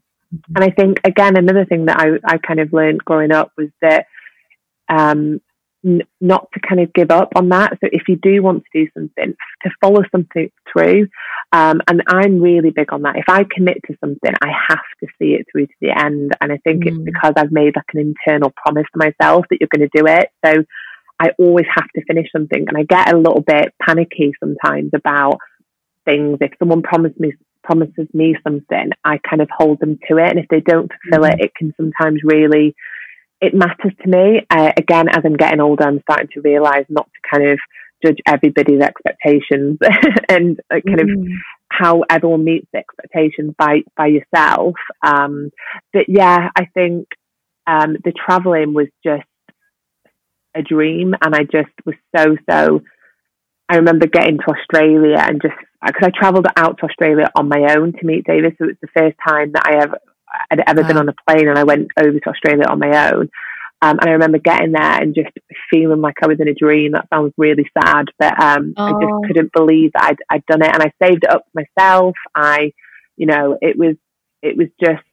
[0.55, 3.69] and I think, again, another thing that I, I kind of learned growing up was
[3.83, 4.07] that
[4.89, 5.41] um,
[5.85, 7.73] n- not to kind of give up on that.
[7.81, 11.09] So if you do want to do something, to follow something through.
[11.53, 13.17] Um, and I'm really big on that.
[13.17, 16.33] If I commit to something, I have to see it through to the end.
[16.41, 16.89] And I think mm.
[16.89, 20.07] it's because I've made like an internal promise to myself that you're going to do
[20.07, 20.29] it.
[20.45, 20.65] So
[21.21, 22.67] I always have to finish something.
[22.69, 25.39] And I get a little bit panicky sometimes about
[26.05, 26.39] things.
[26.41, 30.29] If someone promised me promises me something, I kind of hold them to it.
[30.29, 31.33] And if they don't fulfill mm.
[31.33, 32.75] it, it can sometimes really
[33.41, 34.41] it matters to me.
[34.51, 37.59] Uh, again, as I'm getting older, I'm starting to realize not to kind of
[38.05, 39.79] judge everybody's expectations
[40.29, 41.23] and uh, kind mm.
[41.23, 41.29] of
[41.71, 44.75] how everyone meets the expectations by by yourself.
[45.03, 45.51] Um,
[45.93, 47.09] but yeah, I think
[47.67, 49.25] um, the traveling was just
[50.55, 52.81] a dream, and I just was so so.
[53.67, 57.75] I remember getting to Australia and just because I travelled out to Australia on my
[57.75, 59.99] own to meet David, so it's the first time that I ever
[60.51, 60.89] I'd ever wow.
[60.89, 63.31] been on a plane, and I went over to Australia on my own.
[63.83, 65.37] Um, and I remember getting there and just
[65.71, 66.93] feeling like I was in a dream.
[66.93, 68.85] That sounds really sad, but um, oh.
[68.87, 69.21] I just oh.
[69.27, 70.73] couldn't believe that I'd, I'd done it.
[70.73, 72.15] And I saved it up myself.
[72.35, 72.73] I,
[73.17, 73.97] you know, it was
[74.43, 75.05] it was just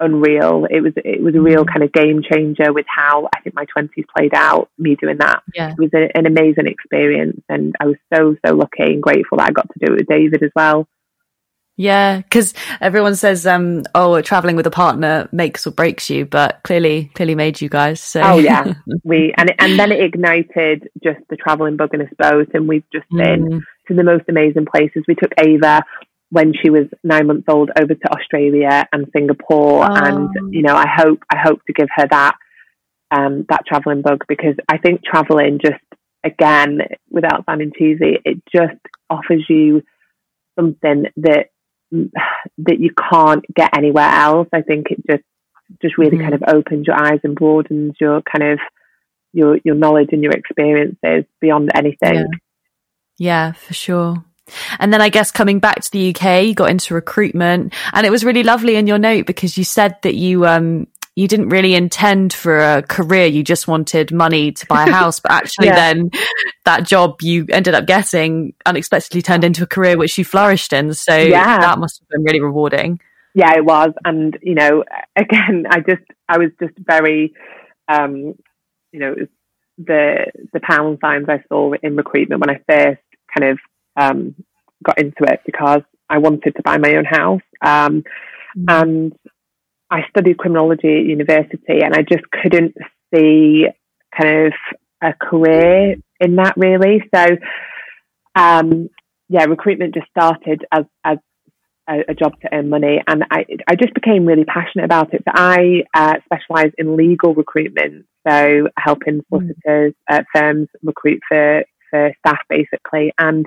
[0.00, 0.66] unreal.
[0.70, 1.72] It was it was a real mm.
[1.72, 4.70] kind of game changer with how I think my twenties played out.
[4.78, 5.72] Me doing that, yeah.
[5.72, 9.48] it was a, an amazing experience, and I was so so lucky and grateful that
[9.48, 10.86] I got to do it with David as well.
[11.78, 16.60] Yeah, because everyone says, um, "Oh, traveling with a partner makes or breaks you," but
[16.64, 18.00] clearly, clearly made you guys.
[18.00, 18.20] So.
[18.20, 22.48] Oh yeah, we and and then it ignited just the traveling bug in us both,
[22.52, 23.60] and we've just been mm.
[23.86, 25.04] to the most amazing places.
[25.06, 25.84] We took Ava
[26.30, 29.94] when she was nine months old over to Australia and Singapore, oh.
[29.94, 32.36] and you know, I hope I hope to give her that
[33.12, 35.80] um, that traveling bug because I think traveling just
[36.24, 39.82] again, without sounding cheesy, it just offers you
[40.58, 41.50] something that
[41.90, 44.48] that you can't get anywhere else.
[44.52, 45.24] I think it just
[45.82, 46.30] just really mm-hmm.
[46.30, 48.58] kind of opens your eyes and broadens your kind of
[49.32, 52.14] your your knowledge and your experiences beyond anything.
[52.14, 52.24] Yeah,
[53.18, 54.24] yeah for sure.
[54.78, 58.10] And then I guess coming back to the UK, you got into recruitment and it
[58.10, 60.86] was really lovely in your note because you said that you, um,
[61.18, 63.26] you didn't really intend for a career.
[63.26, 65.18] You just wanted money to buy a house.
[65.18, 65.74] But actually, yeah.
[65.92, 66.10] then
[66.64, 70.94] that job you ended up getting unexpectedly turned into a career which you flourished in.
[70.94, 71.58] So yeah.
[71.58, 73.00] that must have been really rewarding.
[73.34, 73.90] Yeah, it was.
[74.04, 74.84] And, you know,
[75.16, 77.34] again, I just, I was just very,
[77.88, 78.34] um,
[78.92, 79.16] you know,
[79.76, 83.02] the, the pound signs I saw in recruitment when I first
[83.36, 83.58] kind of,
[83.96, 84.36] um,
[84.84, 87.42] got into it because I wanted to buy my own house.
[87.60, 88.04] Um,
[88.56, 88.66] mm.
[88.68, 89.12] and
[89.90, 92.74] I studied criminology at university and I just couldn't
[93.12, 93.66] see
[94.16, 94.52] kind of
[95.02, 97.02] a career in that really.
[97.14, 97.36] So,
[98.34, 98.90] um,
[99.28, 101.18] yeah, recruitment just started as, as
[101.88, 105.22] a, a, job to earn money and I, I just became really passionate about it.
[105.26, 109.36] So I uh, specialise in legal recruitment, so helping hmm.
[109.36, 113.12] solicitors, uh, firms recruit for, for staff basically.
[113.18, 113.46] And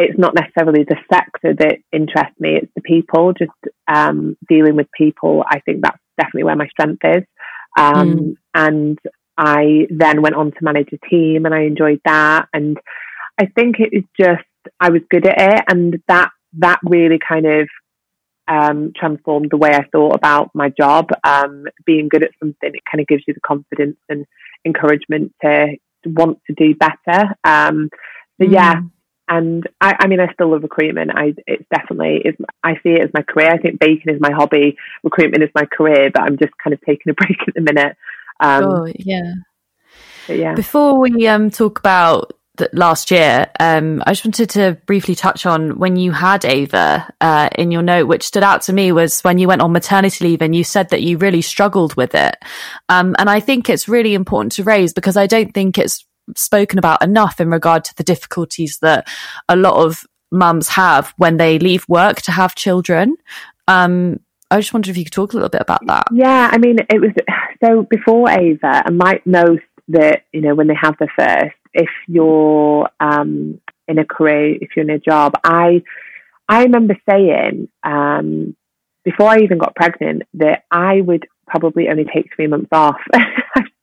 [0.00, 3.50] it's not necessarily the sector that interests me, it's the people, just
[3.88, 5.44] um, dealing with people.
[5.48, 7.24] I think that's definitely where my strength is.
[7.78, 8.34] Um, mm.
[8.54, 8.98] And
[9.36, 12.46] I then went on to manage a team and I enjoyed that.
[12.52, 12.78] And
[13.38, 14.44] I think it was just,
[14.78, 15.64] I was good at it.
[15.68, 17.68] And that, that really kind of
[18.48, 21.08] um, transformed the way I thought about my job.
[21.24, 24.26] Um, being good at something, it kind of gives you the confidence and
[24.64, 27.34] encouragement to, want to do better.
[27.44, 27.90] Um,
[28.40, 28.52] so mm.
[28.52, 28.80] yeah,
[29.30, 31.12] and I, I, mean, I still love recruitment.
[31.14, 33.50] I, it's definitely, it's, I see it as my career.
[33.50, 36.80] I think baking is my hobby, recruitment is my career, but I'm just kind of
[36.80, 37.96] taking a break at the minute.
[38.40, 39.34] Um, oh, yeah.
[40.28, 40.54] yeah.
[40.54, 42.32] Before we um, talk about
[42.72, 47.50] last year, um, I just wanted to briefly touch on when you had Ava uh,
[47.56, 50.42] in your note, which stood out to me was when you went on maternity leave
[50.42, 52.36] and you said that you really struggled with it.
[52.88, 56.04] Um, and I think it's really important to raise because I don't think it's
[56.36, 59.08] spoken about enough in regard to the difficulties that
[59.48, 63.16] a lot of mums have when they leave work to have children.
[63.68, 66.08] Um, I just wondered if you could talk a little bit about that.
[66.12, 67.12] Yeah, I mean, it was
[67.64, 71.90] so before Ava, and might know that you know when they have the first, if
[72.08, 75.82] you're um, in a career, if you're in a job, I
[76.48, 78.56] I remember saying um,
[79.04, 83.00] before I even got pregnant that I would probably only take three months off.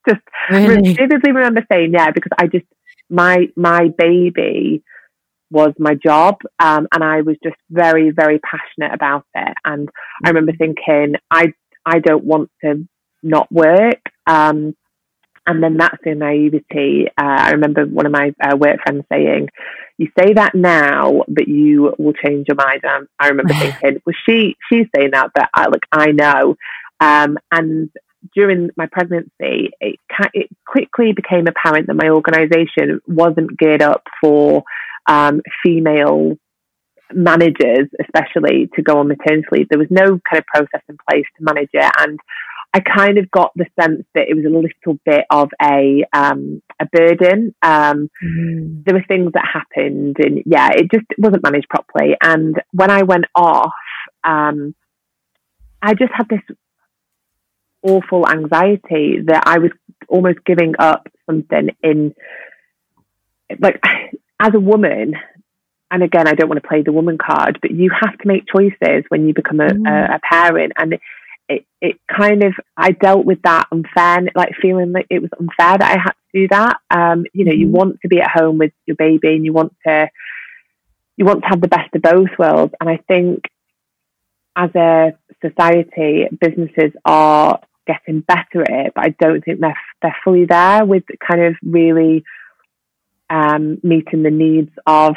[0.08, 0.93] just really?
[0.93, 2.65] vividly remember saying yeah because I just
[3.10, 4.84] my my baby
[5.50, 9.89] was my job um, and I was just very very passionate about it and
[10.24, 10.74] I remember mm-hmm.
[10.76, 11.54] thinking I
[11.86, 12.88] I don't want to
[13.24, 14.76] not work um,
[15.48, 17.08] and then that's the naivety.
[17.17, 19.48] Uh, I remember one of my uh, work friends saying,
[19.98, 24.15] "You say that now, but you will change your mind." And I remember thinking, "Well,
[24.28, 26.56] she she's saying that, but I look, I know."
[27.00, 27.89] Um, and
[28.34, 29.99] during my pregnancy, it,
[30.34, 34.63] it quickly became apparent that my organisation wasn't geared up for
[35.08, 36.38] um, female
[37.13, 39.69] managers, especially to go on maternity leave.
[39.69, 42.19] There was no kind of process in place to manage it, and
[42.73, 46.62] I kind of got the sense that it was a little bit of a um,
[46.80, 47.56] a burden.
[47.62, 48.84] Um, mm.
[48.86, 52.15] There were things that happened, and yeah, it just wasn't managed properly.
[52.21, 53.73] And when I went off,
[54.23, 54.75] um,
[55.82, 56.41] I just had this
[57.88, 59.71] awful anxiety that I was
[60.08, 62.13] almost giving up something in,
[63.60, 63.82] like,
[64.39, 65.15] as a woman.
[65.89, 68.43] And again, I don't want to play the woman card, but you have to make
[68.54, 69.88] choices when you become a, mm.
[69.88, 70.73] a, a parent.
[70.78, 70.97] And
[71.47, 75.78] it, it kind of, I dealt with that unfair, like feeling like it was unfair
[75.78, 76.78] that I had to do that.
[76.91, 77.60] Um, you know, mm.
[77.60, 80.10] you want to be at home with your baby and you want to,
[81.15, 82.73] you want to have the best of both worlds.
[82.82, 83.45] And I think
[84.58, 90.18] as a society, businesses are getting better at it, but I don't think they're they're
[90.24, 92.24] fully there with kind of really
[93.30, 95.16] um, meeting the needs of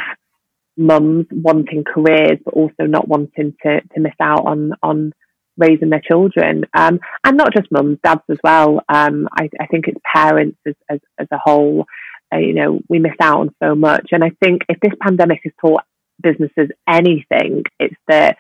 [0.76, 5.12] mums wanting careers, but also not wanting to to miss out on on
[5.57, 8.80] raising their children, um, and not just mums, dads as well.
[8.88, 11.84] Um, I, I, think it's parents as as, as a whole.
[12.32, 15.40] Uh, you know, we miss out on so much, and I think if this pandemic
[15.44, 15.82] has taught
[16.22, 18.38] businesses anything, it's that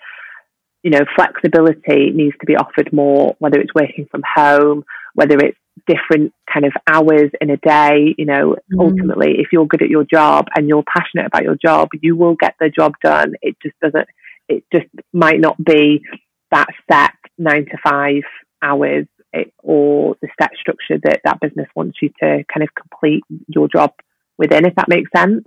[0.82, 5.58] you know, flexibility needs to be offered more, whether it's working from home, whether it's
[5.86, 8.14] different kind of hours in a day.
[8.16, 8.80] You know, mm.
[8.80, 12.34] ultimately, if you're good at your job and you're passionate about your job, you will
[12.34, 13.34] get the job done.
[13.42, 14.08] It just doesn't,
[14.48, 16.02] it just might not be
[16.50, 18.22] that set nine to five
[18.62, 23.22] hours it, or the set structure that that business wants you to kind of complete
[23.46, 23.92] your job
[24.38, 25.44] within, if that makes sense.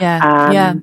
[0.00, 0.18] Yeah.
[0.18, 0.74] Um, yeah.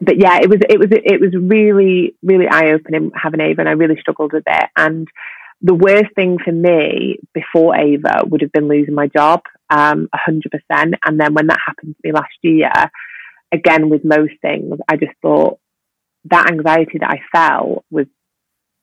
[0.00, 3.68] But yeah, it was it was it was really really eye opening having Ava, and
[3.68, 4.70] I really struggled with it.
[4.76, 5.08] And
[5.62, 9.40] the worst thing for me before Ava would have been losing my job,
[9.70, 10.96] um, hundred percent.
[11.04, 12.70] And then when that happened to me last year,
[13.52, 15.58] again with most things, I just thought
[16.30, 18.06] that anxiety that I felt was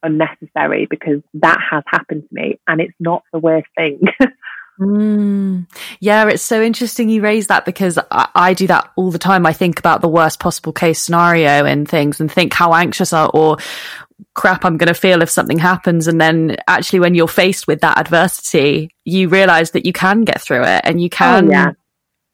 [0.02, 4.02] unnecessary because that has happened to me and it's not the worst thing.
[4.80, 5.68] mm.
[6.00, 9.46] Yeah, it's so interesting you raise that because I, I, do that all the time.
[9.46, 13.26] I think about the worst possible case scenario and things and think how anxious I,
[13.26, 13.58] or
[14.34, 16.08] crap I'm going to feel if something happens.
[16.08, 20.42] And then actually, when you're faced with that adversity, you realize that you can get
[20.42, 21.48] through it and you can.
[21.48, 21.72] Oh, yeah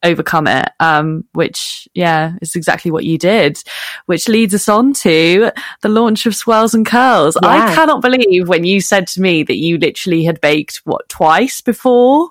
[0.03, 3.61] overcome it um, which yeah is exactly what you did
[4.05, 7.49] which leads us on to the launch of Swirls and Curls yeah.
[7.49, 11.61] i cannot believe when you said to me that you literally had baked what twice
[11.61, 12.29] before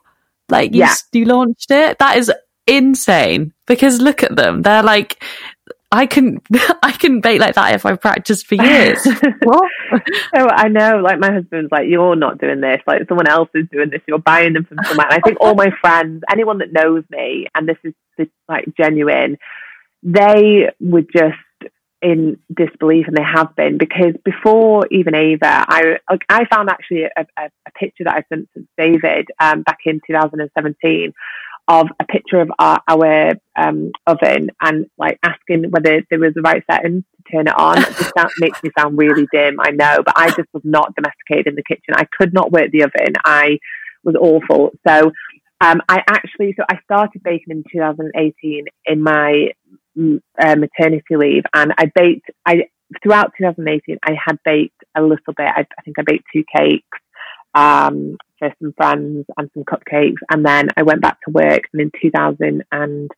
[0.48, 0.94] like you, yeah.
[1.12, 2.32] you launched it that is
[2.66, 5.22] insane because look at them they're like
[5.90, 6.40] I can
[6.82, 9.04] I can bake like that if I practiced for years.
[9.42, 9.70] what?
[10.34, 12.80] so I know, like my husband's like, you're not doing this.
[12.86, 14.02] Like someone else is doing this.
[14.06, 15.06] You're buying them from someone.
[15.06, 17.94] And I think all my friends, anyone that knows me, and this is
[18.48, 19.38] like genuine,
[20.02, 21.36] they were just
[22.00, 25.96] in disbelief, and they have been because before even Ava, I
[26.28, 30.00] I found actually a, a, a picture that I sent to David um, back in
[30.06, 31.12] 2017
[31.68, 36.40] of a picture of our, our um, oven and like asking whether there was the
[36.40, 37.76] right setting to turn it on.
[38.16, 41.54] That makes me sound really dim, I know, but I just was not domesticated in
[41.54, 41.94] the kitchen.
[41.94, 43.14] I could not work the oven.
[43.24, 43.58] I
[44.02, 44.70] was awful.
[44.86, 45.12] So
[45.60, 49.48] um, I actually, so I started baking in 2018 in my
[49.98, 52.30] uh, maternity leave, and I baked.
[52.46, 52.64] I
[53.02, 55.46] throughout 2018, I had baked a little bit.
[55.46, 56.98] I, I think I baked two cakes.
[57.54, 60.20] Um, for some friends and some cupcakes.
[60.30, 61.62] And then I went back to work.
[61.72, 63.08] And in 2019,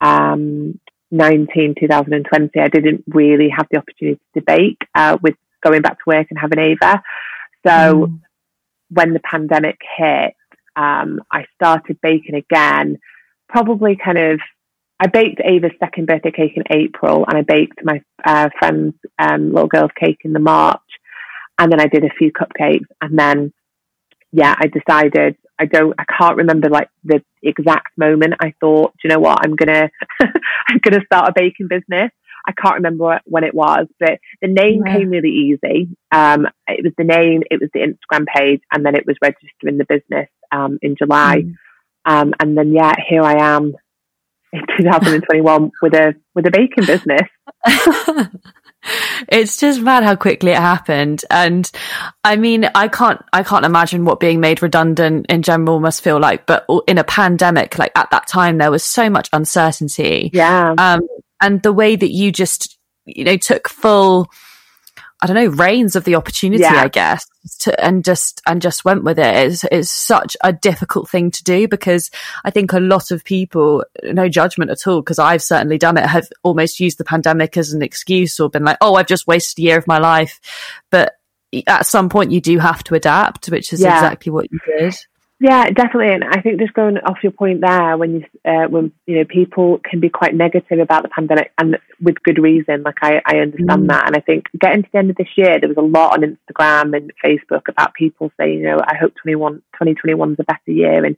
[0.00, 0.80] um,
[1.12, 6.26] 2020, I didn't really have the opportunity to bake uh, with going back to work
[6.30, 7.02] and having Ava.
[7.66, 7.70] So
[8.06, 8.20] mm.
[8.90, 10.34] when the pandemic hit,
[10.76, 12.98] um, I started baking again,
[13.48, 14.40] probably kind of.
[15.02, 19.50] I baked Ava's second birthday cake in April, and I baked my uh, friend's um,
[19.50, 20.78] little girl's cake in the March,
[21.58, 23.50] and then I did a few cupcakes, and then
[24.32, 28.34] yeah, I decided I don't, I can't remember like the exact moment.
[28.40, 29.40] I thought, do you know what?
[29.44, 29.90] I'm gonna,
[30.68, 32.10] I'm gonna start a baking business.
[32.46, 34.96] I can't remember when it was, but the name yeah.
[34.96, 35.88] came really easy.
[36.10, 39.76] Um, it was the name, it was the Instagram page, and then it was registering
[39.76, 41.42] the business um, in July.
[41.42, 41.54] Mm.
[42.06, 43.74] Um, and then yeah, here I am
[44.52, 47.28] in 2021 with a with a baking business.
[49.28, 51.24] it's just mad how quickly it happened.
[51.30, 51.70] And
[52.24, 56.18] i mean i can't i can't imagine what being made redundant in general must feel
[56.18, 60.30] like but in a pandemic like at that time there was so much uncertainty.
[60.32, 60.74] Yeah.
[60.78, 61.00] Um
[61.40, 64.30] and the way that you just you know took full
[65.22, 66.82] I don't know, reins of the opportunity, yeah.
[66.82, 67.26] I guess,
[67.60, 69.34] to, and just, and just went with it.
[69.34, 72.10] It's, it's such a difficult thing to do because
[72.44, 76.06] I think a lot of people, no judgment at all, because I've certainly done it,
[76.06, 79.58] have almost used the pandemic as an excuse or been like, oh, I've just wasted
[79.58, 80.40] a year of my life.
[80.90, 81.14] But
[81.66, 83.96] at some point you do have to adapt, which is yeah.
[83.96, 84.94] exactly what you did.
[85.42, 86.12] Yeah, definitely.
[86.12, 89.24] And I think just going off your point there, when you uh, when you know
[89.24, 92.82] people can be quite negative about the pandemic, and with good reason.
[92.82, 93.88] Like I, I understand mm.
[93.88, 96.12] that, and I think getting to the end of this year, there was a lot
[96.12, 100.44] on Instagram and Facebook about people saying, you know, I hope 21, 2021 is a
[100.44, 101.04] better year.
[101.06, 101.16] And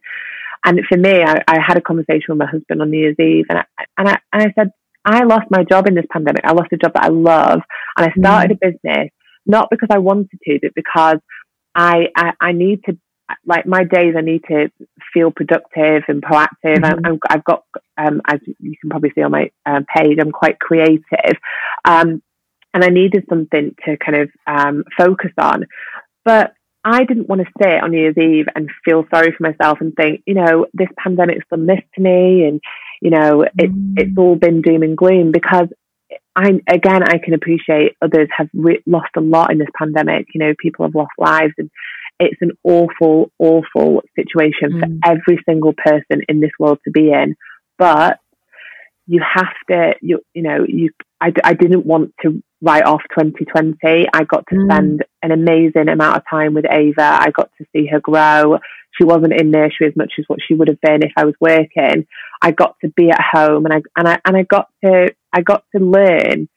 [0.63, 3.47] and for me, I, I had a conversation with my husband on New Year's Eve,
[3.49, 3.65] and I,
[3.97, 4.71] and I and I said,
[5.03, 6.45] I lost my job in this pandemic.
[6.45, 7.59] I lost a job that I love,
[7.97, 8.67] and I started mm.
[8.67, 9.09] a business
[9.45, 11.17] not because I wanted to, but because
[11.75, 12.97] I, I, I need to
[13.45, 14.69] like my days, I need to
[15.13, 16.79] feel productive and proactive.
[16.79, 17.15] Mm-hmm.
[17.29, 17.63] i have got,
[17.97, 21.37] um, as you can probably see on my uh, page, I'm quite creative,
[21.85, 22.21] um,
[22.73, 25.65] and I needed something to kind of um, focus on.
[26.25, 26.53] But
[26.83, 29.93] I didn't want to sit on New Year's Eve and feel sorry for myself and
[29.95, 32.61] think, you know, this pandemic's done this to me, and
[33.01, 33.93] you know, it, mm.
[33.97, 35.67] it's all been doom and gloom because
[36.35, 40.27] I again I can appreciate others have re- lost a lot in this pandemic.
[40.33, 41.69] You know, people have lost lives, and
[42.23, 44.79] it's an awful, awful situation mm.
[44.79, 47.35] for every single person in this world to be in.
[47.77, 48.19] But
[49.05, 54.07] you have to, you, you know, you, I, I didn't want to write off 2020.
[54.13, 54.65] I got to mm.
[54.65, 57.01] spend an amazing amount of time with Ava.
[57.01, 58.59] I got to see her grow.
[58.97, 61.35] She wasn't in nursery as much as what she would have been if I was
[61.39, 62.07] working.
[62.41, 65.41] I got to be at home and I, and I, and I got to, I
[65.41, 66.47] got to learn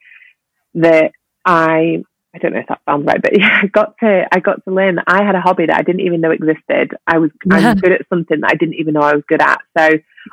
[0.75, 1.11] that
[1.45, 2.03] I
[2.37, 4.73] I don't know if that sounds right, but yeah, I got to I got to
[4.73, 6.95] learn that I had a hobby that I didn't even know existed.
[7.05, 9.41] I was I was good at something that I didn't even know I was good
[9.41, 9.59] at.
[9.77, 9.83] So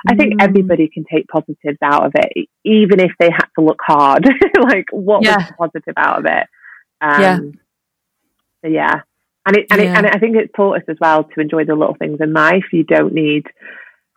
[0.08, 0.42] I think mm.
[0.42, 4.28] everybody can take positives out of it, even if they had to look hard.
[4.62, 5.36] like what yeah.
[5.36, 6.46] was the positive out of it?
[7.00, 7.38] Um, yeah.
[8.62, 9.00] So yeah,
[9.46, 9.92] and it and yeah.
[9.92, 12.32] it and I think it's taught us as well to enjoy the little things in
[12.32, 12.64] life.
[12.72, 13.46] You don't need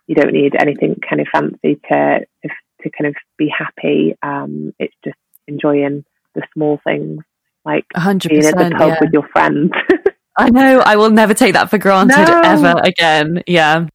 [0.07, 2.49] you don't need anything kind of fancy to to,
[2.83, 4.15] to kind of be happy.
[4.21, 5.17] Um, it's just
[5.47, 6.03] enjoying
[6.37, 7.23] the small things,
[7.67, 8.97] like 100%, being at the pub yeah.
[9.01, 9.71] with your friends.
[10.37, 10.79] I know.
[10.79, 12.41] I will never take that for granted no.
[12.43, 13.43] ever again.
[13.47, 13.87] Yeah.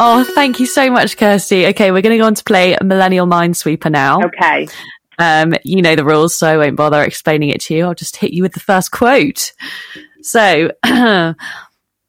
[0.00, 1.66] Oh, thank you so much, Kirsty.
[1.68, 4.20] Okay, we're going to go on to play Millennial Minesweeper now.
[4.22, 4.68] Okay.
[5.18, 7.84] Um, you know the rules, so I won't bother explaining it to you.
[7.84, 9.52] I'll just hit you with the first quote.
[10.22, 10.70] So,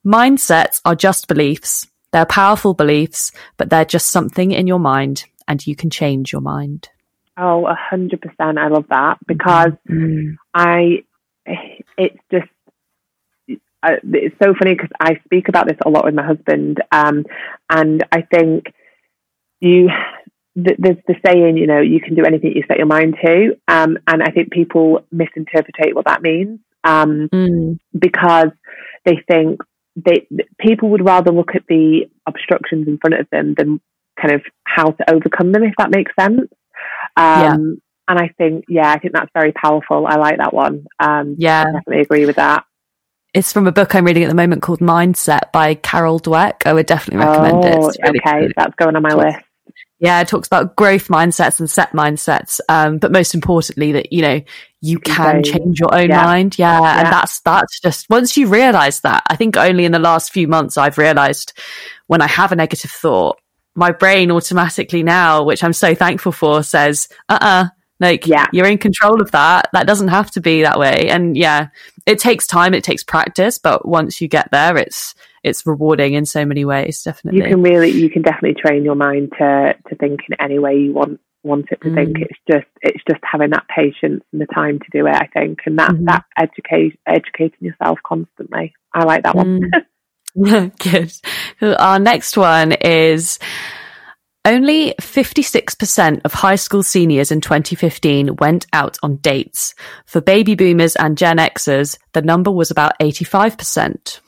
[0.06, 1.88] mindsets are just beliefs.
[2.12, 6.42] They're powerful beliefs, but they're just something in your mind, and you can change your
[6.42, 6.90] mind.
[7.40, 8.58] Oh, a hundred percent.
[8.58, 10.36] I love that because mm.
[10.54, 11.04] I,
[11.98, 12.50] it's just,
[13.48, 17.24] it's so funny because I speak about this a lot with my husband, um,
[17.70, 18.66] and I think
[19.62, 19.90] you
[20.56, 23.56] there's the saying, you know, you can do anything you set your mind to.
[23.68, 27.80] Um, and I think people misinterpret what that means um, mm.
[27.98, 28.50] because
[29.06, 29.62] they think
[29.96, 30.28] they
[30.60, 33.80] people would rather look at the obstructions in front of them than
[34.20, 36.50] kind of how to overcome them, if that makes sense.
[37.20, 37.56] Um, yeah.
[38.08, 40.08] And I think, yeah, I think that's very powerful.
[40.08, 40.88] I like that one.
[41.00, 42.66] Um, yeah, I definitely agree with that.
[43.36, 46.66] It's from a book I'm reading at the moment called Mindset by Carol Dweck.
[46.66, 47.98] I would definitely recommend oh, it.
[48.02, 49.38] Really okay, that's going on my list.
[50.00, 52.60] Yeah, it talks about growth mindsets and set mindsets.
[52.70, 54.42] Um, but most importantly, that, you know,
[54.82, 56.24] you can change your own yeah.
[56.24, 56.58] mind.
[56.58, 57.00] Yeah, yeah.
[57.00, 60.48] And that's, that's just, once you realize that, I think only in the last few
[60.48, 61.54] months I've realized
[62.08, 63.40] when I have a negative thought,
[63.76, 67.68] my brain automatically now, which I'm so thankful for, says, uh uh-uh, uh
[68.00, 68.48] like yeah.
[68.54, 69.70] you're in control of that.
[69.74, 71.10] That doesn't have to be that way.
[71.10, 71.68] And yeah,
[72.06, 76.26] it takes time, it takes practice, but once you get there, it's it's rewarding in
[76.26, 77.04] so many ways.
[77.04, 80.60] Definitely, you can really, you can definitely train your mind to to think in any
[80.60, 81.96] way you want want it to mm.
[81.96, 82.18] think.
[82.20, 85.16] It's just it's just having that patience and the time to do it.
[85.16, 86.06] I think, and that mm-hmm.
[86.06, 88.74] that educate educating yourself constantly.
[88.94, 89.62] I like that one.
[89.62, 89.86] Mm.
[90.80, 91.12] Good.
[91.62, 93.40] Our next one is.
[94.46, 99.76] Only 56% of high school seniors in 2015 went out on dates.
[100.06, 104.22] For baby boomers and Gen Xers, the number was about 85%.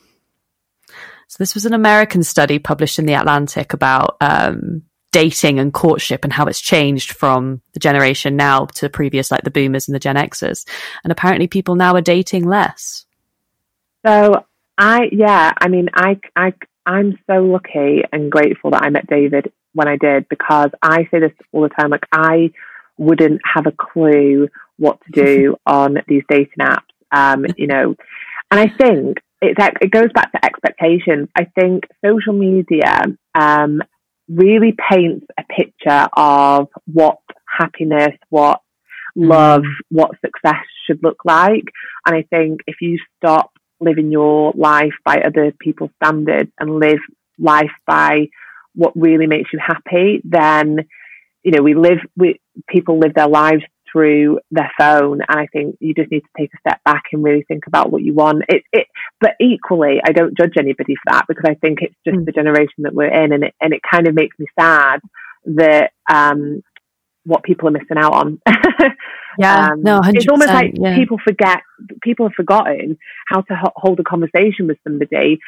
[1.32, 6.24] So this was an American study published in the Atlantic about um, dating and courtship
[6.24, 9.98] and how it's changed from the generation now to previous, like the boomers and the
[9.98, 10.66] Gen Xers.
[11.04, 13.06] And apparently, people now are dating less.
[14.04, 14.44] So
[14.76, 16.52] I, yeah, I mean, I, I,
[16.86, 21.20] I'm so lucky and grateful that I met David when I did because I say
[21.20, 21.90] this all the time.
[21.90, 22.50] Like I
[22.98, 26.80] wouldn't have a clue what to do on these dating apps.
[27.10, 27.94] Um, you know,
[28.50, 31.28] and I think it's it goes back to expectations.
[31.36, 33.02] I think social media
[33.34, 33.82] um,
[34.28, 38.60] really paints a picture of what happiness, what
[39.14, 39.72] love, mm.
[39.90, 41.64] what success should look like.
[42.06, 43.51] And I think if you stop
[43.82, 47.00] living your life by other people's standards and live
[47.38, 48.28] life by
[48.74, 50.78] what really makes you happy, then
[51.42, 51.98] you know we live.
[52.16, 53.62] We people live their lives
[53.92, 55.20] through their phone.
[55.28, 57.92] And I think you just need to take a step back and really think about
[57.92, 58.42] what you want.
[58.48, 58.86] It, it,
[59.20, 62.24] but equally, I don't judge anybody for that because I think it's just mm.
[62.24, 65.00] the generation that we're in, and it, and it kind of makes me sad
[65.44, 66.62] that um,
[67.24, 68.40] what people are missing out on.
[69.38, 70.94] yeah, um, no, 100%, it's almost like yeah.
[70.94, 71.62] people forget,
[72.02, 75.40] people have forgotten how to ho- hold a conversation with somebody,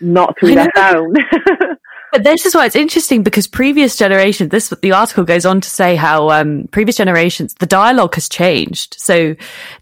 [0.00, 1.14] not through their phone.
[2.12, 5.70] But this is why it's interesting because previous generations, this the article goes on to
[5.70, 8.96] say how um, previous generations the dialogue has changed.
[8.98, 9.34] So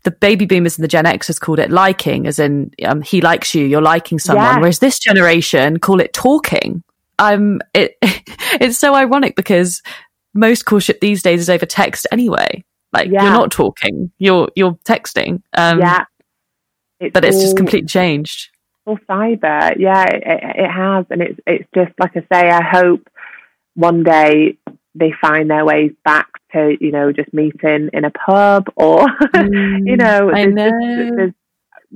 [0.05, 3.53] the baby boomers and the Gen Xers called it liking, as in um, he likes
[3.53, 4.61] you, you're liking someone.
[4.61, 6.85] Whereas this generation call it talking.
[7.19, 9.83] Um, it it's so ironic because
[10.35, 12.65] most courtship these days is over text anyway.
[12.93, 13.23] Like yeah.
[13.23, 15.43] you're not talking, you're you're texting.
[15.57, 16.05] Um, yeah,
[16.99, 18.51] it's but it's all, just completely changed
[18.85, 19.75] All cyber.
[19.79, 22.51] Yeah, it, it has, and it's it's just like I say.
[22.51, 23.09] I hope
[23.75, 24.59] one day
[24.95, 29.87] they find their ways back to you know just meeting in a pub or mm,
[29.87, 31.33] you know, I know.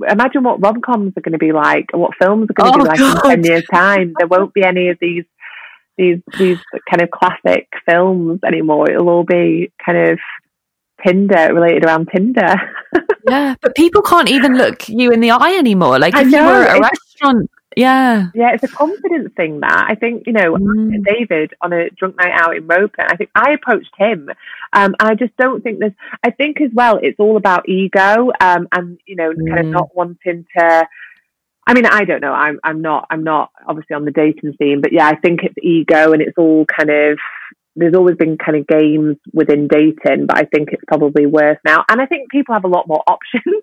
[0.09, 2.83] imagine what rom coms are going to be like, what films are going to oh,
[2.83, 3.17] be like God.
[3.17, 4.15] in ten years' time.
[4.17, 5.25] There won't be any of these
[5.97, 6.59] these these
[6.91, 8.91] kind of classic films anymore.
[8.91, 10.19] It'll all be kind of
[11.05, 12.55] Tinder related around Tinder.
[13.29, 15.99] yeah, but people can't even look you in the eye anymore.
[15.99, 18.29] Like if you were at a restaurant Yeah.
[18.35, 21.05] Yeah, it's a confidence thing that I think, you know, Mm.
[21.05, 24.31] David on a drunk night out in Ropen, I think I approached him.
[24.73, 25.93] Um, and I just don't think there's,
[26.23, 29.71] I think as well, it's all about ego um, and, you know, kind of Mm.
[29.71, 30.87] not wanting to.
[31.67, 32.33] I mean, I don't know.
[32.33, 35.55] I'm, I'm not, I'm not obviously on the dating scene, but yeah, I think it's
[35.63, 37.19] ego and it's all kind of,
[37.77, 41.85] there's always been kind of games within dating, but I think it's probably worse now.
[41.89, 43.63] And I think people have a lot more options.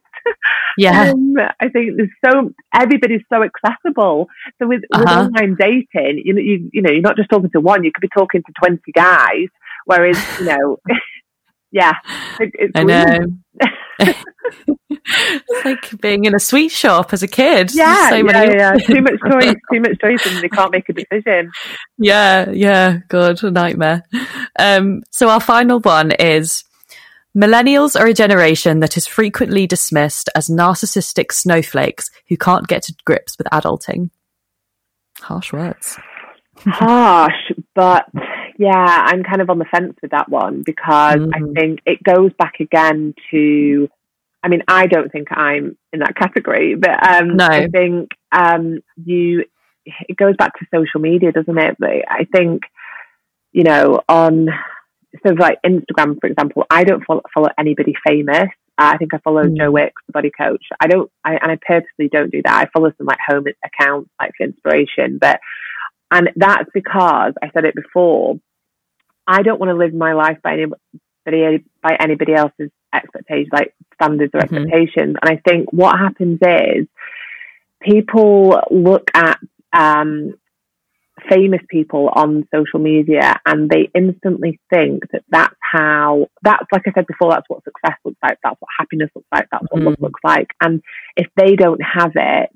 [0.77, 1.11] Yeah.
[1.11, 4.27] Um, I think there's so everybody's so accessible.
[4.59, 5.21] So with, with Uh-huh.
[5.21, 8.01] online dating, you know, you, you know, you're not just talking to one; you could
[8.01, 9.47] be talking to twenty guys.
[9.85, 10.77] Whereas, you know,
[11.71, 11.93] yeah,
[12.39, 13.31] it, it's I weird.
[13.59, 14.07] know.
[14.89, 17.73] it's like being in a sweet shop as a kid.
[17.73, 18.73] Yeah, so yeah, many yeah.
[18.73, 21.51] Too much choice, too much choice, and they can't make a decision.
[21.97, 24.03] yeah, yeah, God, a nightmare.
[24.57, 26.63] Um, so our final one is
[27.37, 32.95] millennials are a generation that is frequently dismissed as narcissistic snowflakes who can't get to
[33.05, 34.09] grips with adulting.
[35.19, 35.97] Harsh words.
[36.57, 38.05] Harsh, but
[38.61, 41.55] yeah, I'm kind of on the fence with that one because I Mhm.
[41.55, 43.89] think it goes back again to.
[44.43, 47.45] I mean, I don't think I'm in that category, but um, No.
[47.45, 49.45] I think um, you.
[49.85, 51.75] It goes back to social media, doesn't it?
[51.79, 52.61] But I think
[53.51, 54.47] you know on
[55.25, 58.49] so like Instagram, for example, I don't follow, follow anybody famous.
[58.77, 59.57] Uh, I think I follow Mm.
[59.57, 60.63] Joe Wicks, the body coach.
[60.79, 62.55] I don't, I, and I purposely don't do that.
[62.63, 65.39] I follow some like home accounts, like for inspiration, but
[66.11, 68.39] and that's because I said it before.
[69.31, 74.31] I don't want to live my life by anybody by anybody else's expectations, like standards
[74.33, 74.43] or Mhm.
[74.43, 75.15] expectations.
[75.21, 76.87] And I think what happens is
[77.81, 79.39] people look at
[79.73, 80.33] um,
[81.29, 86.91] famous people on social media and they instantly think that that's how that's like I
[86.91, 87.31] said before.
[87.31, 88.37] That's what success looks like.
[88.43, 89.47] That's what happiness looks like.
[89.51, 90.01] That's what love Mhm.
[90.01, 90.47] looks like.
[90.61, 90.81] And
[91.15, 92.49] if they don't have it,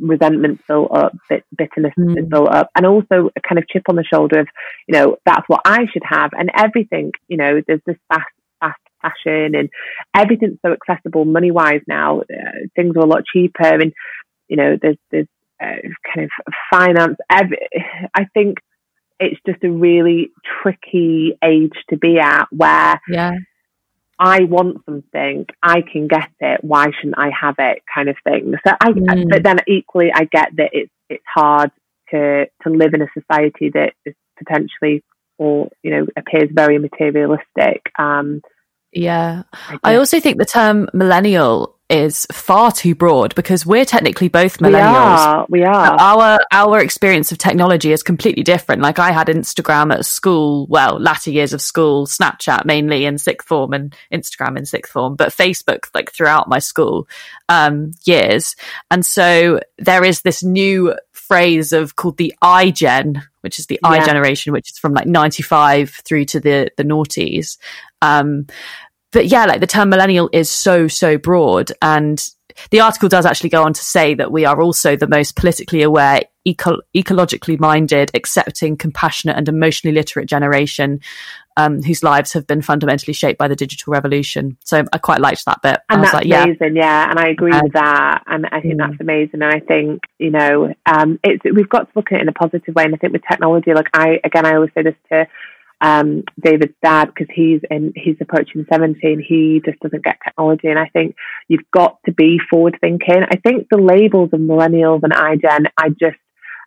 [0.00, 2.28] resentment built up, bit, bitterness Mm.
[2.28, 4.48] built up, and also a kind of chip on the shoulder of,
[4.88, 8.24] you know, that's what I should have, and everything, you know, there's this fast,
[8.60, 9.68] fast fashion, and
[10.14, 12.20] everything's so accessible money wise now.
[12.20, 13.92] Uh, things are a lot cheaper, and
[14.48, 15.26] you know, there's there's
[15.62, 15.76] uh,
[16.14, 16.30] kind of
[16.70, 17.16] finance.
[17.30, 17.58] Every,
[18.14, 18.58] I think
[19.20, 20.30] it's just a really
[20.62, 23.32] tricky age to be at where Yeah.
[24.18, 26.62] I want something, I can get it.
[26.62, 27.82] Why shouldn't I have it?
[27.92, 28.54] Kind of thing.
[28.66, 29.28] So I, Mm.
[29.28, 31.70] but then equally, I get that it's it's hard
[32.10, 35.02] to to live in a society that is potentially
[35.38, 37.82] or you know appears very materialistic.
[37.98, 38.40] Um,
[38.92, 39.42] Yeah.
[39.52, 44.60] I, I also think the term millennial is far too broad because we're technically both
[44.60, 45.18] we millennials.
[45.18, 45.96] are, we are.
[46.00, 48.80] Our our experience of technology is completely different.
[48.80, 53.46] Like I had Instagram at school, well, latter years of school, Snapchat mainly in sixth
[53.46, 57.06] form and Instagram in sixth form, but Facebook like throughout my school
[57.48, 58.56] um, years.
[58.90, 64.04] And so there is this new phrase of called the iGen, which is the I
[64.04, 67.58] generation, which is from like ninety five through to the the noughties.
[68.00, 68.46] Um,
[69.14, 71.72] but yeah, like the term millennial is so, so broad.
[71.80, 72.22] And
[72.70, 75.82] the article does actually go on to say that we are also the most politically
[75.82, 81.00] aware, eco- ecologically minded, accepting, compassionate, and emotionally literate generation
[81.56, 84.56] um, whose lives have been fundamentally shaped by the digital revolution.
[84.64, 85.78] So I quite liked that bit.
[85.88, 87.10] and I was that's like, yeah, amazing, yeah.
[87.10, 88.78] And I agree Um, with that, and I think mm.
[88.78, 89.42] that's amazing.
[89.42, 92.32] And I think you know, um, it's we've got to look at it in a
[92.32, 92.84] positive way.
[92.84, 95.26] And I think with technology, like I again, I always say this to
[95.84, 99.22] um, David's dad because he's in he's approaching seventeen.
[99.26, 101.14] He just doesn't get technology, and I think
[101.46, 103.22] you've got to be forward thinking.
[103.30, 106.16] I think the labels of millennials and iGen, I just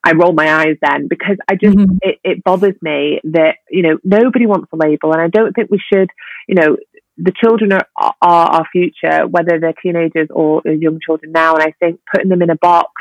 [0.03, 1.97] I roll my eyes then because I just Mhm.
[2.03, 5.71] it, it bothers me that you know nobody wants a label, and I don't think
[5.71, 6.09] we should.
[6.47, 6.77] You know,
[7.17, 11.73] the children are, are our future, whether they're teenagers or young children now, and I
[11.79, 12.91] think putting them in a box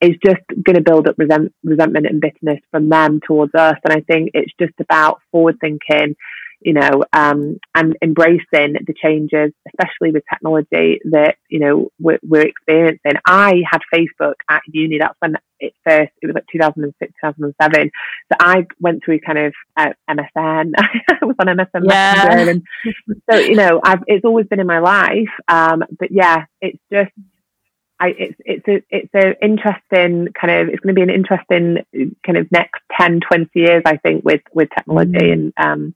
[0.00, 3.76] is just going to build up resent, resentment and bitterness from them towards us.
[3.84, 6.16] And I think it's just about forward thinking,
[6.60, 12.46] you know, um, and embracing the changes, especially with technology that, you know, we're, we're
[12.46, 13.12] experiencing.
[13.26, 14.98] I had Facebook at uni.
[14.98, 17.90] That's when it first, it was like 2006, 2007.
[18.32, 20.72] So I went through kind of uh, MSN.
[20.78, 22.14] I was on MSN Yeah.
[22.28, 22.50] Messenger.
[22.50, 22.62] And
[23.30, 25.28] so, you know, I've, it's always been in my life.
[25.48, 27.12] Um, but yeah, it's just,
[28.00, 31.78] I, it's it's a it's a interesting kind of it's going to be an interesting
[32.24, 35.32] kind of next 10, 20 years I think with with technology Mm.
[35.32, 35.94] and um,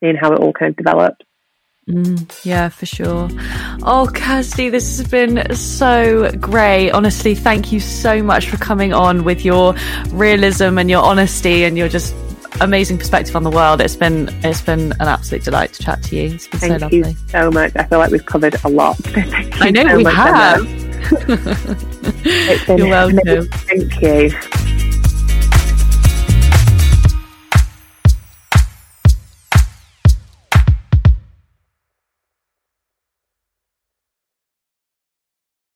[0.00, 1.24] seeing how it all kind of develops.
[1.88, 3.28] Mm, yeah, for sure.
[3.82, 6.90] Oh, Kirsty, this has been so great.
[6.90, 9.74] Honestly, thank you so much for coming on with your
[10.10, 12.14] realism and your honesty and your just
[12.60, 13.80] amazing perspective on the world.
[13.80, 16.34] It's been it's been an absolute delight to chat to you.
[16.34, 17.72] It's been Thank so you so much.
[17.76, 18.96] I feel like we've covered a lot.
[18.98, 20.87] Thank you I know so we have.
[22.30, 23.48] It's been You're welcome.
[23.48, 24.67] Thank you.